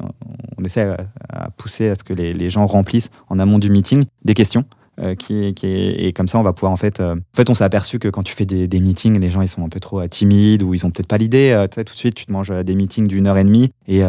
on 0.58 0.64
essaie 0.64 0.94
à, 1.30 1.50
pousser 1.50 1.88
à 1.88 1.94
ce 1.94 2.04
que 2.04 2.12
les, 2.12 2.50
gens 2.50 2.66
remplissent 2.66 3.10
en 3.28 3.38
amont 3.38 3.58
du 3.58 3.70
meeting 3.70 4.04
des 4.24 4.34
questions. 4.34 4.64
et 4.98 6.12
comme 6.14 6.28
ça, 6.28 6.38
on 6.38 6.42
va 6.42 6.52
pouvoir 6.52 6.72
en 6.72 6.76
fait. 6.76 7.00
en 7.00 7.16
fait, 7.34 7.48
on 7.48 7.54
s'est 7.54 7.64
aperçu 7.64 7.98
que 7.98 8.08
quand 8.08 8.22
tu 8.22 8.34
fais 8.34 8.44
des, 8.44 8.68
des 8.68 8.80
meetings, 8.80 9.18
les 9.18 9.30
gens 9.30 9.40
ils 9.40 9.48
sont 9.48 9.64
un 9.64 9.68
peu 9.68 9.80
trop 9.80 10.06
timides 10.06 10.62
ou 10.62 10.74
ils 10.74 10.84
ont 10.84 10.90
peut-être 10.90 11.08
pas 11.08 11.18
l'idée. 11.18 11.66
tout 11.74 11.82
de 11.82 11.88
suite, 11.90 12.14
tu 12.14 12.26
te 12.26 12.32
manges 12.32 12.50
des 12.50 12.74
meetings 12.74 13.06
d'une 13.06 13.26
heure 13.26 13.38
et 13.38 13.44
demie 13.44 13.70
et 13.88 14.02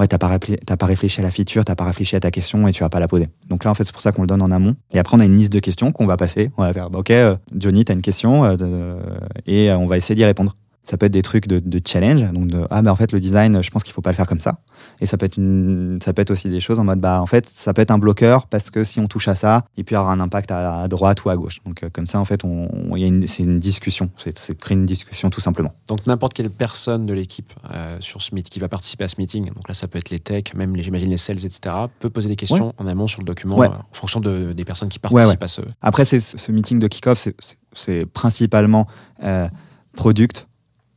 ouais, 0.00 0.08
t'as 0.08 0.18
pas, 0.18 0.86
réfléchi 0.86 1.20
à 1.20 1.22
la 1.22 1.30
feature, 1.30 1.64
t'as 1.64 1.74
pas 1.74 1.84
réfléchi 1.84 2.16
à 2.16 2.20
ta 2.20 2.30
question 2.30 2.66
et 2.66 2.72
tu 2.72 2.82
vas 2.82 2.88
pas 2.88 3.00
la 3.00 3.06
poser. 3.08 3.28
Donc 3.48 3.64
là, 3.64 3.70
en 3.70 3.74
fait, 3.74 3.84
c'est 3.84 3.92
pour 3.92 4.02
ça 4.02 4.12
qu'on 4.12 4.22
le 4.22 4.26
donne 4.26 4.42
en 4.42 4.50
amont. 4.50 4.74
Et 4.92 4.98
après, 4.98 5.16
on 5.16 5.20
a 5.20 5.24
une 5.24 5.36
liste 5.36 5.52
de 5.52 5.60
questions 5.60 5.92
qu'on 5.92 6.06
va 6.06 6.16
passer. 6.16 6.50
On 6.56 6.62
va 6.62 6.72
faire, 6.72 6.90
bah, 6.90 6.98
ok, 7.00 7.10
euh, 7.10 7.36
Johnny, 7.54 7.84
t'as 7.84 7.92
une 7.94 8.02
question 8.02 8.44
euh, 8.44 8.56
de- 8.56 8.96
et 9.46 9.70
euh, 9.70 9.76
on 9.78 9.86
va 9.86 9.96
essayer 9.98 10.14
d'y 10.14 10.24
répondre. 10.24 10.54
Ça 10.90 10.96
peut 10.98 11.06
être 11.06 11.12
des 11.12 11.22
trucs 11.22 11.46
de, 11.46 11.60
de 11.60 11.80
challenge, 11.86 12.22
donc 12.32 12.48
de, 12.48 12.62
ah 12.68 12.82
mais 12.82 12.90
en 12.90 12.96
fait 12.96 13.12
le 13.12 13.20
design, 13.20 13.62
je 13.62 13.70
pense 13.70 13.84
qu'il 13.84 13.92
faut 13.92 14.00
pas 14.00 14.10
le 14.10 14.16
faire 14.16 14.26
comme 14.26 14.40
ça. 14.40 14.58
Et 15.00 15.06
ça 15.06 15.16
peut 15.16 15.26
être 15.26 15.36
une, 15.36 16.00
ça 16.04 16.12
peut 16.12 16.20
être 16.22 16.32
aussi 16.32 16.48
des 16.48 16.58
choses 16.60 16.80
en 16.80 16.84
mode 16.84 16.98
bah 16.98 17.22
en 17.22 17.26
fait 17.26 17.46
ça 17.48 17.72
peut 17.72 17.80
être 17.82 17.92
un 17.92 17.98
bloqueur 17.98 18.46
parce 18.48 18.70
que 18.70 18.82
si 18.82 18.98
on 18.98 19.06
touche 19.06 19.28
à 19.28 19.36
ça, 19.36 19.64
il 19.76 19.84
peut 19.84 19.94
y 19.94 19.96
avoir 19.96 20.10
un 20.10 20.18
impact 20.18 20.50
à, 20.50 20.80
à 20.80 20.88
droite 20.88 21.24
ou 21.24 21.30
à 21.30 21.36
gauche. 21.36 21.60
Donc 21.64 21.84
euh, 21.84 21.90
comme 21.92 22.06
ça 22.08 22.18
en 22.18 22.24
fait 22.24 22.42
on, 22.44 22.68
on- 22.72 22.96
il 22.96 23.02
y 23.02 23.04
a 23.04 23.06
une, 23.08 23.26
c'est 23.28 23.44
une 23.44 23.60
discussion, 23.60 24.10
c'est, 24.16 24.36
c'est 24.36 24.58
créer 24.58 24.76
une 24.76 24.84
discussion 24.86 25.30
tout 25.30 25.40
simplement. 25.40 25.72
Donc 25.86 26.06
n'importe 26.08 26.34
quelle 26.34 26.50
personne 26.50 27.06
de 27.06 27.14
l'équipe 27.14 27.52
euh, 27.72 27.96
sur 28.00 28.18
qui 28.20 28.58
va 28.58 28.68
participer 28.68 29.04
à 29.04 29.08
ce 29.08 29.14
meeting, 29.18 29.46
donc 29.54 29.68
là 29.68 29.74
ça 29.74 29.86
peut 29.86 29.98
être 29.98 30.10
les 30.10 30.18
techs, 30.18 30.54
même 30.54 30.74
les- 30.74 30.82
j'imagine 30.82 31.10
les 31.10 31.18
sales, 31.18 31.44
etc., 31.44 31.72
peut 32.00 32.10
poser 32.10 32.28
des 32.28 32.36
questions 32.36 32.74
en 32.78 32.86
amont 32.88 33.06
sur 33.06 33.20
le 33.20 33.26
document 33.26 33.56
Ouais. 33.56 33.68
euh, 33.68 33.70
en 33.70 33.94
fonction 33.94 34.18
de- 34.18 34.52
des 34.52 34.64
personnes 34.64 34.88
qui 34.88 34.98
participent 34.98 35.38
ouais. 35.38 35.44
à 35.44 35.48
ce. 35.48 35.60
Après, 35.82 36.04
c'est 36.04 36.18
ce 36.20 36.50
meeting 36.50 36.80
de 36.80 36.88
kick-off, 36.88 37.18
c'est- 37.18 37.36
c'est 37.38 37.56
c'est 37.74 38.04
principalement 38.06 38.88
euh, 39.22 39.48
product 39.94 40.48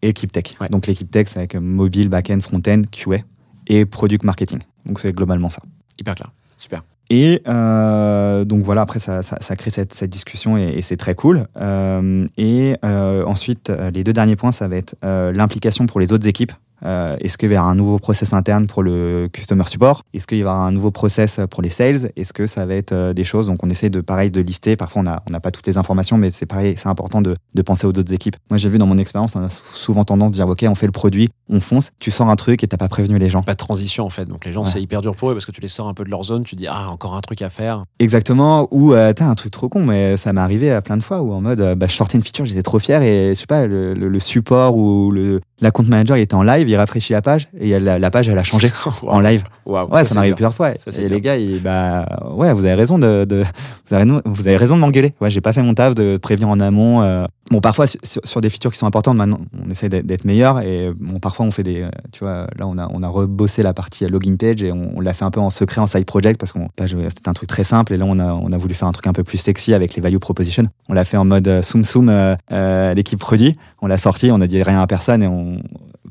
et 0.04 0.10
équipe 0.10 0.32
tech. 0.32 0.44
Ouais. 0.62 0.70
Donc 0.70 0.86
l'équipe 0.86 1.10
tech, 1.10 1.28
c'est 1.30 1.40
avec 1.40 1.56
mobile, 1.56 2.10
back-end, 2.10 2.40
front-end, 2.42 2.84
QA 2.92 3.20
et 3.68 3.86
product 3.86 4.24
marketing. 4.24 4.60
Donc 4.86 5.00
c'est 5.00 5.14
globalement 5.14 5.50
ça. 5.50 5.64
Hyper 5.98 6.14
clair. 6.14 6.32
Super. 6.58 6.84
Et 7.10 7.42
euh, 7.48 8.46
donc 8.46 8.64
voilà, 8.64 8.82
après, 8.82 9.00
ça, 9.00 9.24
ça, 9.24 9.38
ça 9.42 9.56
crée 9.56 9.70
cette, 9.70 9.94
cette 9.94 10.10
discussion 10.10 10.58
et, 10.58 10.64
et 10.64 10.82
c'est 10.82 10.98
très 10.98 11.16
cool. 11.16 11.48
Euh, 11.58 12.26
et 12.38 12.76
euh, 12.84 13.26
ensuite, 13.26 13.72
les 13.94 14.04
deux 14.04 14.14
derniers 14.14 14.36
points, 14.36 14.52
ça 14.52 14.68
va 14.68 14.78
être 14.78 14.96
l'implication 15.02 15.86
pour 15.86 16.00
les 16.00 16.14
autres 16.14 16.28
équipes. 16.28 16.52
Euh, 16.86 17.16
Est-ce 17.22 17.38
qu'il 17.38 17.50
va 17.50 17.56
y 17.56 17.58
avoir 17.58 17.72
un 17.72 17.76
nouveau 17.76 17.98
process 18.00 18.34
interne 18.34 18.68
pour 18.68 18.84
le 18.84 19.30
customer 19.32 19.64
support? 19.68 20.04
Est-ce 20.14 20.28
qu'il 20.28 20.44
va 20.44 20.50
y 20.50 20.54
avoir 20.54 20.66
un 20.66 20.72
nouveau 20.72 20.92
process 20.92 21.40
pour 21.50 21.62
les 21.62 21.70
sales? 21.70 22.12
Est-ce 22.16 22.34
que 22.34 22.46
ça 22.48 22.66
va 22.66 22.76
être 22.76 22.92
euh, 22.92 23.14
des 23.14 23.24
choses? 23.24 23.48
Donc 23.48 23.64
on 23.64 23.70
essaie 23.70 23.90
de 23.90 24.02
pareil 24.02 24.32
de 24.32 24.42
lister. 24.42 24.76
Parfois 24.76 25.02
on 25.02 25.04
n'a 25.04 25.24
on 25.30 25.32
n'a 25.32 25.40
pas 25.40 25.52
toutes 25.52 25.68
les 25.68 25.78
informations, 25.78 26.18
mais 26.18 26.32
c'est 26.32 26.46
pareil, 26.46 26.76
c'est 26.78 26.90
important 26.90 27.22
de, 27.22 27.36
de 27.54 27.62
penser 27.62 27.86
aux 27.88 27.92
autres 27.92 28.12
équipes. 28.14 28.36
Moi 28.50 28.58
j'ai 28.58 28.70
vu 28.70 28.78
dans 28.78 28.88
mon 28.88 28.98
expérience, 28.98 29.36
on 29.36 29.44
a 29.44 29.50
souvent 29.74 30.04
tendance 30.04 30.30
à 30.30 30.32
dire 30.34 30.48
ok, 30.48 30.66
on 30.68 30.76
fait 30.76 30.86
le 30.86 30.92
produit, 30.92 31.30
on 31.50 31.60
fonce. 31.62 31.92
Tu 32.00 32.12
sors 32.12 32.30
un 32.30 32.36
truc 32.36 32.64
et 32.64 32.68
t'as 32.68 32.78
pas 32.78 32.90
prévenu 32.90 33.18
les 33.20 33.30
gens. 33.30 33.44
Pas 33.44 33.54
de 33.54 33.58
transition 33.58 34.06
en 34.06 34.10
fait. 34.10 34.26
Donc 34.26 34.46
les 34.46 34.52
gens, 34.54 34.64
Ouais. 34.64 34.70
c'est 34.70 34.82
hyper 34.82 35.02
dur 35.02 35.16
pour 35.16 35.32
eux 35.32 35.34
parce 35.34 35.46
que 35.46 35.52
tu 35.52 35.62
les 35.62 35.68
sors 35.68 35.88
un 35.88 35.94
peu 35.94 36.04
de 36.04 36.10
leur 36.10 36.24
zone, 36.24 36.44
tu 36.44 36.56
dis 36.56 36.68
ah 36.68 36.88
encore 36.90 37.16
un 37.16 37.22
truc 37.22 37.42
à 37.42 37.50
faire. 37.50 37.84
Exactement, 38.00 38.68
ou 38.72 38.94
euh, 38.94 39.14
t'as 39.14 39.26
un 39.26 39.36
truc 39.36 39.52
trop 39.52 39.70
con, 39.70 39.86
mais 39.86 40.18
ça 40.18 40.34
m'est 40.34 40.42
arrivé 40.42 40.72
à 40.72 40.82
plein 40.82 40.98
de 40.98 41.02
fois, 41.04 41.22
où 41.22 41.32
en 41.34 41.42
mode, 41.42 41.60
euh, 41.62 41.76
bah, 41.76 41.88
je 41.88 41.94
sortais 41.96 42.18
une 42.18 42.24
feature, 42.24 42.46
j'étais 42.46 42.62
trop 42.64 42.80
fier, 42.80 43.02
et 43.02 43.30
je 43.34 43.40
sais 43.40 43.46
pas, 43.46 43.66
le, 43.66 43.94
le- 43.94 44.10
le 44.10 44.20
support 44.20 44.76
ou 44.76 45.10
le 45.12 45.40
l'account 45.62 45.84
manager, 45.88 46.18
il 46.18 46.22
était 46.22 46.36
en 46.36 46.44
live, 46.44 46.68
il 46.74 46.78
rafraîchit 46.78 47.14
la 47.14 47.22
page, 47.22 47.48
et 47.60 47.80
la, 47.80 48.00
la 48.00 48.12
page, 48.12 48.28
elle 48.30 48.38
a 48.38 48.44
changé 48.44 48.70
en 49.08 49.20
live. 49.20 49.44
Ouais, 49.92 50.04
ça, 50.04 50.16
m'arrive 50.16 50.34
plusieurs 50.36 50.54
fois. 50.54 50.72
Ça, 50.76 51.02
et 51.02 51.08
les 51.10 51.22
gars, 51.22 51.38
ils, 51.38 51.62
bah, 51.62 52.06
ouais, 52.36 52.52
vous 52.54 52.66
avez 52.66 52.74
raison 52.76 53.00
de, 53.00 53.26
de- 53.26 53.44
vous, 53.90 53.94
avez, 53.96 54.04
raison- 54.04 54.22
vous 54.26 54.48
avez 54.48 54.58
raison 54.58 54.76
de 54.76 54.82
m'engueuler. 54.82 55.14
Ouais, 55.22 55.30
j'ai 55.30 55.42
pas 55.42 55.54
fait 55.54 55.62
mon 55.62 55.74
taf 55.74 55.96
de 55.96 56.18
prévenir 56.18 56.50
en 56.50 56.60
amont. 56.60 57.02
euh. 57.02 57.26
Bon, 57.52 57.60
parfois, 57.60 57.86
sur, 57.88 58.00
sur 58.24 58.42
des 58.42 58.50
features 58.50 58.72
qui 58.72 58.78
sont 58.78 58.88
importantes, 58.88 59.18
maintenant, 59.18 59.40
on 59.66 59.70
essaie 59.70 59.90
d'être 59.90 60.24
meilleur, 60.26 60.62
et 60.62 60.92
bon, 60.98 61.20
parfois, 61.20 61.46
on 61.46 61.52
fait 61.52 61.62
des, 61.64 61.86
tu 62.12 62.24
vois, 62.24 62.48
là, 62.58 62.66
on 62.66 62.78
a, 62.78 62.88
on 62.92 63.04
a 63.04 63.08
rebossé 63.08 63.64
la 63.64 63.74
partie 63.74 64.08
login 64.08 64.36
page, 64.38 64.64
et 64.64 64.72
on, 64.72 64.94
on 64.96 65.02
l'a 65.02 65.14
fait 65.14 65.26
un 65.26 65.32
peu 65.32 65.42
en 65.42 65.50
secret, 65.50 65.82
en 65.82 65.88
side 65.88 66.06
project, 66.06 66.40
parce 66.40 66.54
qu'on, 66.54 66.70
page, 66.76 66.96
c'était 67.10 67.28
un 67.30 67.34
truc 67.34 67.50
très 67.50 67.64
simple, 67.66 67.94
et 67.94 67.98
là, 67.98 68.06
on 68.08 68.18
a, 68.20 68.34
on 68.34 68.52
a 68.54 68.58
voulu 68.58 68.74
faire 68.74 68.88
un 68.88 68.92
truc 68.94 69.08
un 69.08 69.14
peu 69.14 69.24
plus 69.24 69.38
sexy 69.38 69.74
avec 69.74 69.94
les 69.96 70.02
value 70.02 70.18
proposition. 70.18 70.64
On 70.90 70.94
l'a 70.94 71.04
fait 71.06 71.18
en 71.18 71.26
mode 71.26 71.48
euh, 71.48 71.62
soum 71.62 71.84
soum, 71.84 72.08
euh, 72.10 72.36
euh, 72.52 72.94
l'équipe 72.94 73.20
produit. 73.20 73.58
On 73.82 73.88
l'a 73.88 73.98
sorti, 73.98 74.32
on 74.32 74.40
a 74.40 74.48
dit 74.48 74.64
rien 74.64 74.82
à 74.82 74.88
personne, 74.88 75.22
et 75.22 75.28
on, 75.28 75.58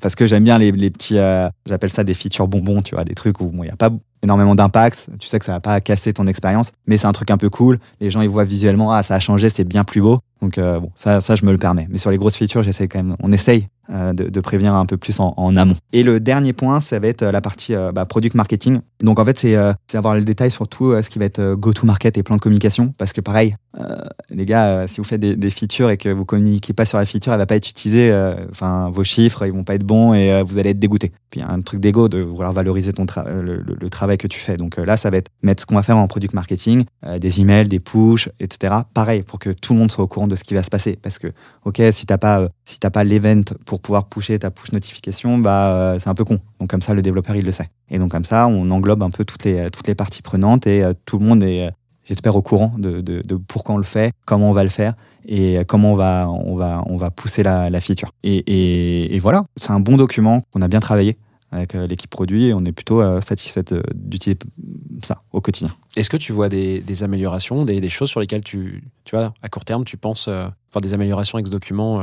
parce 0.03 0.15
que 0.15 0.27
j'aime 0.27 0.45
bien 0.45 0.59
les, 0.59 0.73
petits, 0.91 1.19
euh, 1.19 1.49
j'appelle 1.67 1.91
ça 1.91 2.05
des 2.05 2.13
features 2.13 2.49
bonbons, 2.49 2.83
tu 2.83 2.95
vois, 2.95 3.05
des 3.05 3.15
trucs 3.15 3.41
où 3.41 3.51
il 3.55 3.61
n'y 3.61 3.71
a 3.71 3.77
pas 3.77 3.91
énormément 4.23 4.55
d'impact, 4.55 5.09
tu 5.19 5.27
sais 5.27 5.39
que 5.39 5.45
ça 5.45 5.53
va 5.53 5.61
pas 5.61 5.81
casser 5.81 6.13
ton 6.13 6.27
expérience, 6.27 6.73
mais 6.87 6.97
c'est 6.97 7.07
un 7.07 7.13
truc 7.13 7.31
un 7.31 7.37
peu 7.39 7.49
cool, 7.49 7.79
les 8.01 8.11
gens 8.11 8.21
ils 8.21 8.29
voient 8.29 8.45
visuellement, 8.45 8.93
ah 8.93 9.03
ça 9.03 9.15
a 9.15 9.21
changé, 9.21 9.49
c'est 9.49 9.65
bien 9.65 9.85
plus 9.85 10.01
beau, 10.01 10.19
donc 10.41 10.59
euh, 10.59 10.81
bon, 10.81 10.91
ça, 10.95 11.21
ça 11.21 11.35
je 11.35 11.45
me 11.45 11.53
le 11.53 11.59
permets. 11.59 11.87
Mais 11.89 11.99
sur 11.99 12.11
les 12.11 12.19
grosses 12.19 12.37
features, 12.37 12.63
j'essaie 12.63 12.89
quand 12.89 13.03
même, 13.03 13.17
on 13.21 13.33
essaye 13.33 13.69
de, 13.93 14.29
de 14.29 14.41
prévenir 14.41 14.75
un 14.75 14.87
peu 14.87 14.97
plus 14.97 15.21
en, 15.21 15.57
amont. 15.57 15.77
Et 15.93 16.03
le 16.03 16.21
dernier 16.21 16.53
point, 16.53 16.81
ça 16.81 16.99
va 16.99 17.09
être 17.09 17.23
euh, 17.23 17.33
la 17.33 17.41
partie 17.41 17.75
euh, 17.75 17.93
bah, 17.93 18.07
product 18.07 18.35
marketing. 18.35 18.81
Donc 19.03 19.19
en 19.19 19.25
fait, 19.25 19.39
c'est 19.39 19.57
euh, 19.57 19.73
avoir 19.93 20.15
le 20.15 20.23
détail 20.23 20.51
sur 20.51 20.69
tout 20.69 20.87
euh, 20.87 21.03
ce 21.03 21.11
qui 21.11 21.19
va 21.19 21.25
être 21.25 21.41
euh, 21.41 21.57
go-to-market 21.57 22.17
et 22.17 22.23
plan 22.23 22.37
de 22.37 22.41
communication, 22.41 22.95
parce 22.97 23.13
que 23.13 23.21
pareil, 23.21 23.55
euh, 23.81 23.97
les 24.31 24.45
gars, 24.45 24.67
euh, 24.67 24.87
si 24.87 24.99
vous 24.99 25.05
faites 25.05 25.21
des, 25.21 25.51
features 25.51 25.91
et 25.91 25.97
que 25.97 26.09
vous 26.09 26.25
communiquez 26.25 26.73
pas 26.73 26.85
sur 26.85 26.99
la 26.99 27.07
feature, 27.07 27.33
elle 27.33 27.39
va 27.39 27.47
pas 27.47 27.57
être 27.57 27.69
utilisée. 27.69 28.11
euh, 28.11 28.35
Enfin, 28.51 28.91
vos 28.91 29.05
chiffres, 29.05 29.47
ils 29.47 29.53
vont 29.53 29.65
pas 29.65 29.75
être 29.75 29.85
bons 29.85 30.15
et 30.15 30.33
euh, 30.33 30.43
vous 30.43 30.59
allez 30.59 30.71
être 30.71 30.79
dégoûté. 30.79 31.13
Puis 31.31 31.41
il 31.41 31.43
y 31.43 31.47
a 31.47 31.51
un 31.51 31.61
truc 31.61 31.81
d'ego 31.81 32.09
de 32.09 32.19
vouloir 32.19 32.53
valoriser 32.53 32.93
ton 32.93 33.07
euh, 33.19 33.63
le, 33.65 33.91
travail 33.91 34.19
que 34.19 34.27
tu 34.27 34.39
fais. 34.39 34.57
Donc 34.57 34.79
euh, 34.79 34.85
là, 34.85 34.97
ça 34.97 35.11
va 35.11 35.17
être 35.19 35.31
mettre 35.43 35.63
ce 35.63 35.67
qu'on 35.67 35.75
va 35.75 35.83
faire 35.83 35.97
en 35.97 36.07
product 36.07 36.35
marketing, 36.35 36.85
euh, 37.05 37.19
des 37.19 37.41
emails, 37.41 37.69
des 37.69 37.81
push, 37.81 38.29
etc. 38.41 38.75
Pareil 38.95 39.23
pour 39.23 39.39
que 39.39 39.51
tout 39.51 39.73
le 39.73 39.79
monde 39.79 39.91
soit 39.91 40.05
au 40.05 40.09
courant 40.09 40.27
de 40.27 40.37
ce 40.37 40.45
qui 40.45 40.55
va 40.55 40.63
se 40.63 40.71
passer. 40.71 40.99
Parce 41.01 41.19
que 41.19 41.29
ok, 41.65 41.81
si 41.93 42.07
t'as 42.07 42.19
pas 42.19 42.41
euh, 42.41 42.49
si 42.65 42.79
pas 42.79 43.05
l'event 43.05 43.43
pour 43.67 43.81
pouvoir 43.83 44.07
pusher 44.07 44.39
ta 44.39 44.51
push 44.51 44.73
notification, 44.73 45.39
bah 45.39 45.75
euh, 45.75 45.99
c'est 45.99 46.09
un 46.09 46.15
peu 46.15 46.25
con. 46.25 46.39
Donc 46.61 46.71
comme 46.71 46.81
ça, 46.83 46.95
le 46.95 47.03
développeur 47.03 47.37
il 47.37 47.45
le 47.45 47.53
sait. 47.53 47.69
Et 47.91 47.99
donc 47.99 48.11
comme 48.11 48.25
ça, 48.25 48.49
on 48.49 48.71
englobe 48.71 49.03
un 49.03 49.11
peu 49.11 49.25
toutes 49.25 49.45
les 49.45 49.71
toutes 49.71 49.89
les 49.89 49.95
parties 49.95 50.23
prenantes 50.23 50.67
et 50.67 50.83
euh, 50.83 50.95
tout 51.05 51.19
le 51.19 51.27
monde 51.27 51.43
est 51.43 51.67
euh, 51.67 51.71
j'espère 52.05 52.35
au 52.37 52.43
courant 52.43 52.75
de, 52.79 53.01
de, 53.01 53.21
de 53.21 53.37
pourquoi 53.37 53.75
on 53.75 53.79
le 53.79 53.85
fait, 53.85 54.13
comment 54.25 54.51
on 54.51 54.53
va 54.53 54.63
le 54.63 54.71
faire 54.71 54.95
et 55.27 55.59
comment 55.69 55.93
on 55.93 55.95
va, 55.95 56.29
on 56.29 56.57
va, 56.57 56.83
on 56.87 56.97
va 56.97 57.11
pousser 57.13 57.45
la, 57.45 57.71
la 57.71 57.81
feature. 57.81 58.11
Et, 58.25 59.15
et, 59.15 59.19
voilà, 59.21 59.45
c'est 59.57 59.71
un 59.71 59.79
bon 59.79 59.97
document 59.97 60.43
qu'on 60.51 60.63
a 60.63 60.69
bien 60.69 60.81
travaillé 60.81 61.17
avec 61.53 61.75
l'équipe 61.75 62.11
produit 62.11 62.47
et 62.47 62.55
on 62.55 62.65
est 62.65 62.73
plutôt 62.73 63.01
satisfait 63.21 63.63
d'utiliser 63.95 64.37
ça 65.05 65.23
au 65.33 65.41
quotidien. 65.41 65.73
Est-ce 65.97 66.11
que 66.11 66.17
tu 66.17 66.33
vois 66.33 66.49
des, 66.49 66.81
des 66.81 67.03
améliorations, 67.05 67.65
des, 67.65 67.81
des 67.81 67.89
choses 67.89 68.09
sur 68.09 68.19
lesquelles 68.19 68.43
tu, 68.43 68.83
tu 69.05 69.15
vois, 69.15 69.33
à 69.43 69.49
court 69.49 69.65
terme, 69.65 69.85
tu 69.85 69.97
penses 69.97 70.27
euh, 70.29 70.49
des 70.81 70.95
améliorations 70.95 71.37
avec 71.37 71.47
ce 71.47 71.53
document, 71.53 72.03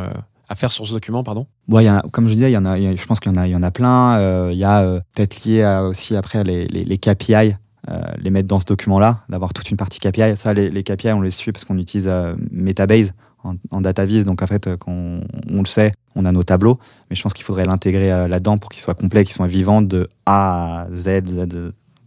à 0.50 0.56
faire 0.56 0.72
sur 0.72 0.86
ce 0.86 0.92
document, 0.94 1.24
pardon? 1.24 1.46
Il 1.70 1.76
y 1.82 1.88
a- 1.88 2.04
comme 2.12 2.28
je 2.28 2.34
disais, 2.34 2.52
y 2.52 2.58
en 2.58 2.66
a, 2.66 2.78
je 2.78 3.06
pense 3.06 3.20
qu'il 3.20 3.32
y 3.32 3.38
en 3.38 3.40
a, 3.40 3.48
y 3.48 3.56
en 3.56 3.64
a 3.64 3.72
plein. 3.72 4.18
Euh, 4.18 4.50
Il 4.52 4.58
y 4.58 4.64
a 4.66 4.82
euh, 4.82 5.00
peut-être 5.16 5.44
lié 5.46 5.62
à, 5.64 5.84
aussi 5.84 6.18
après 6.18 6.44
les, 6.44 6.66
les, 6.68 6.98
KPI, 6.98 7.56
euh, 7.90 8.02
les 8.18 8.32
mettre 8.32 8.48
dans 8.48 8.60
ce 8.60 8.66
document-là, 8.66 9.20
d'avoir 9.30 9.54
toute 9.54 9.70
une 9.70 9.78
partie 9.78 10.00
KPI. 10.00 10.36
Ça, 10.38 10.54
les, 10.54 10.84
KPI, 10.84 11.12
on 11.14 11.22
les 11.22 11.32
suit 11.32 11.52
parce 11.52 11.66
qu'on 11.66 11.78
utilise 11.78 12.12
Metabase 12.52 13.14
en, 13.44 13.56
en 13.70 13.82
DataVis. 13.82 14.26
Donc 14.26 14.42
en 14.42 14.48
fait, 14.48 14.76
quand 14.78 14.92
on, 14.92 15.60
le 15.60 15.66
sait, 15.66 15.92
on 16.16 16.26
a 16.26 16.32
nos 16.32 16.44
tableaux. 16.44 16.80
Mais 17.10 17.16
je 17.16 17.22
pense 17.22 17.34
qu'il 17.34 17.46
faudrait 17.46 17.66
l'intégrer 17.66 18.10
là-dedans 18.28 18.58
pour 18.58 18.72
qu'il 18.72 18.82
soit 18.82 18.96
complet, 18.96 19.24
qu'il 19.24 19.36
soit 19.36 19.48
vivant 19.48 19.84
de 19.84 20.10
A 20.26 20.82
à 20.82 20.88
Z, 20.96 21.26
Z 21.28 21.46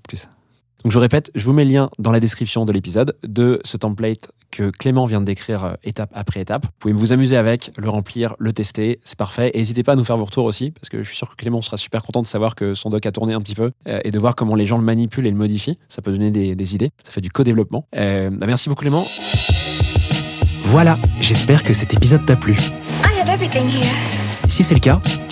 plus. 0.09 0.27
Donc 0.85 0.93
je 0.93 0.99
répète, 0.99 1.31
je 1.35 1.45
vous 1.45 1.53
mets 1.53 1.65
le 1.65 1.71
lien 1.71 1.91
dans 1.99 2.11
la 2.11 2.19
description 2.19 2.65
de 2.65 2.73
l'épisode 2.73 3.17
de 3.23 3.61
ce 3.65 3.77
template 3.77 4.33
que 4.51 4.71
Clément 4.71 5.07
vient 5.07 5.21
de 5.21 5.25
décrire 5.25 5.65
euh, 5.65 5.75
étape 5.85 6.11
après 6.13 6.41
étape. 6.41 6.65
Vous 6.65 6.71
pouvez 6.79 6.95
vous 6.95 7.13
amuser 7.13 7.37
avec, 7.37 7.71
le 7.77 7.89
remplir, 7.89 8.35
le 8.39 8.53
tester, 8.53 9.01
c'est 9.05 9.17
parfait. 9.17 9.51
Et 9.55 9.59
n'hésitez 9.59 9.83
pas 9.83 9.93
à 9.93 9.97
nous 9.97 10.05
faire 10.05 10.17
vos 10.17 10.25
retours 10.25 10.45
aussi, 10.45 10.73
parce 10.73 10.89
que 10.89 10.99
je 11.03 11.09
suis 11.09 11.17
sûr 11.17 11.31
que 11.31 11.37
Clément 11.37 11.63
sera 11.63 11.77
super 11.77 12.03
content 12.03 12.21
de 12.21 12.27
savoir 12.27 12.55
que 12.55 12.75
son 12.75 12.91
doc 12.91 13.07
a 13.07 13.13
tourné 13.13 13.33
un 13.33 13.41
petit 13.41 13.55
peu 13.55 13.73
euh, 13.89 14.01
et 14.05 14.11
de 14.11 14.19
voir 14.19 14.37
comment 14.37 14.55
les 14.55 14.67
gens 14.67 14.77
le 14.77 14.85
manipulent 14.85 15.27
et 15.27 15.31
le 15.31 15.37
modifient. 15.37 15.79
Ça 15.89 16.03
peut 16.03 16.13
donner 16.13 16.31
des, 16.31 16.55
des 16.55 16.75
idées, 16.75 16.91
ça 17.05 17.13
fait 17.13 17.21
du 17.21 17.31
co-développement. 17.31 17.87
Euh, 17.97 18.31
bah, 18.31 18.47
merci 18.47 18.69
beaucoup 18.69 18.83
Clément. 18.83 19.07
Voilà, 20.65 20.99
j'espère 21.21 21.63
que 21.63 21.75
cet 21.75 21.95
épisode 21.95 22.27
t'a 22.27 22.37
plu. 22.37 22.55
I 22.55 23.21
have 23.21 23.29
everything 23.29 23.69
here. 23.69 23.87
Si 24.49 24.63
c'est 24.63 24.75
le 24.75 24.81
cas, 24.81 25.01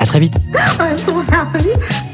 À 0.00 0.06
très 0.06 0.18
vite 0.18 0.34
happy. 1.30 2.09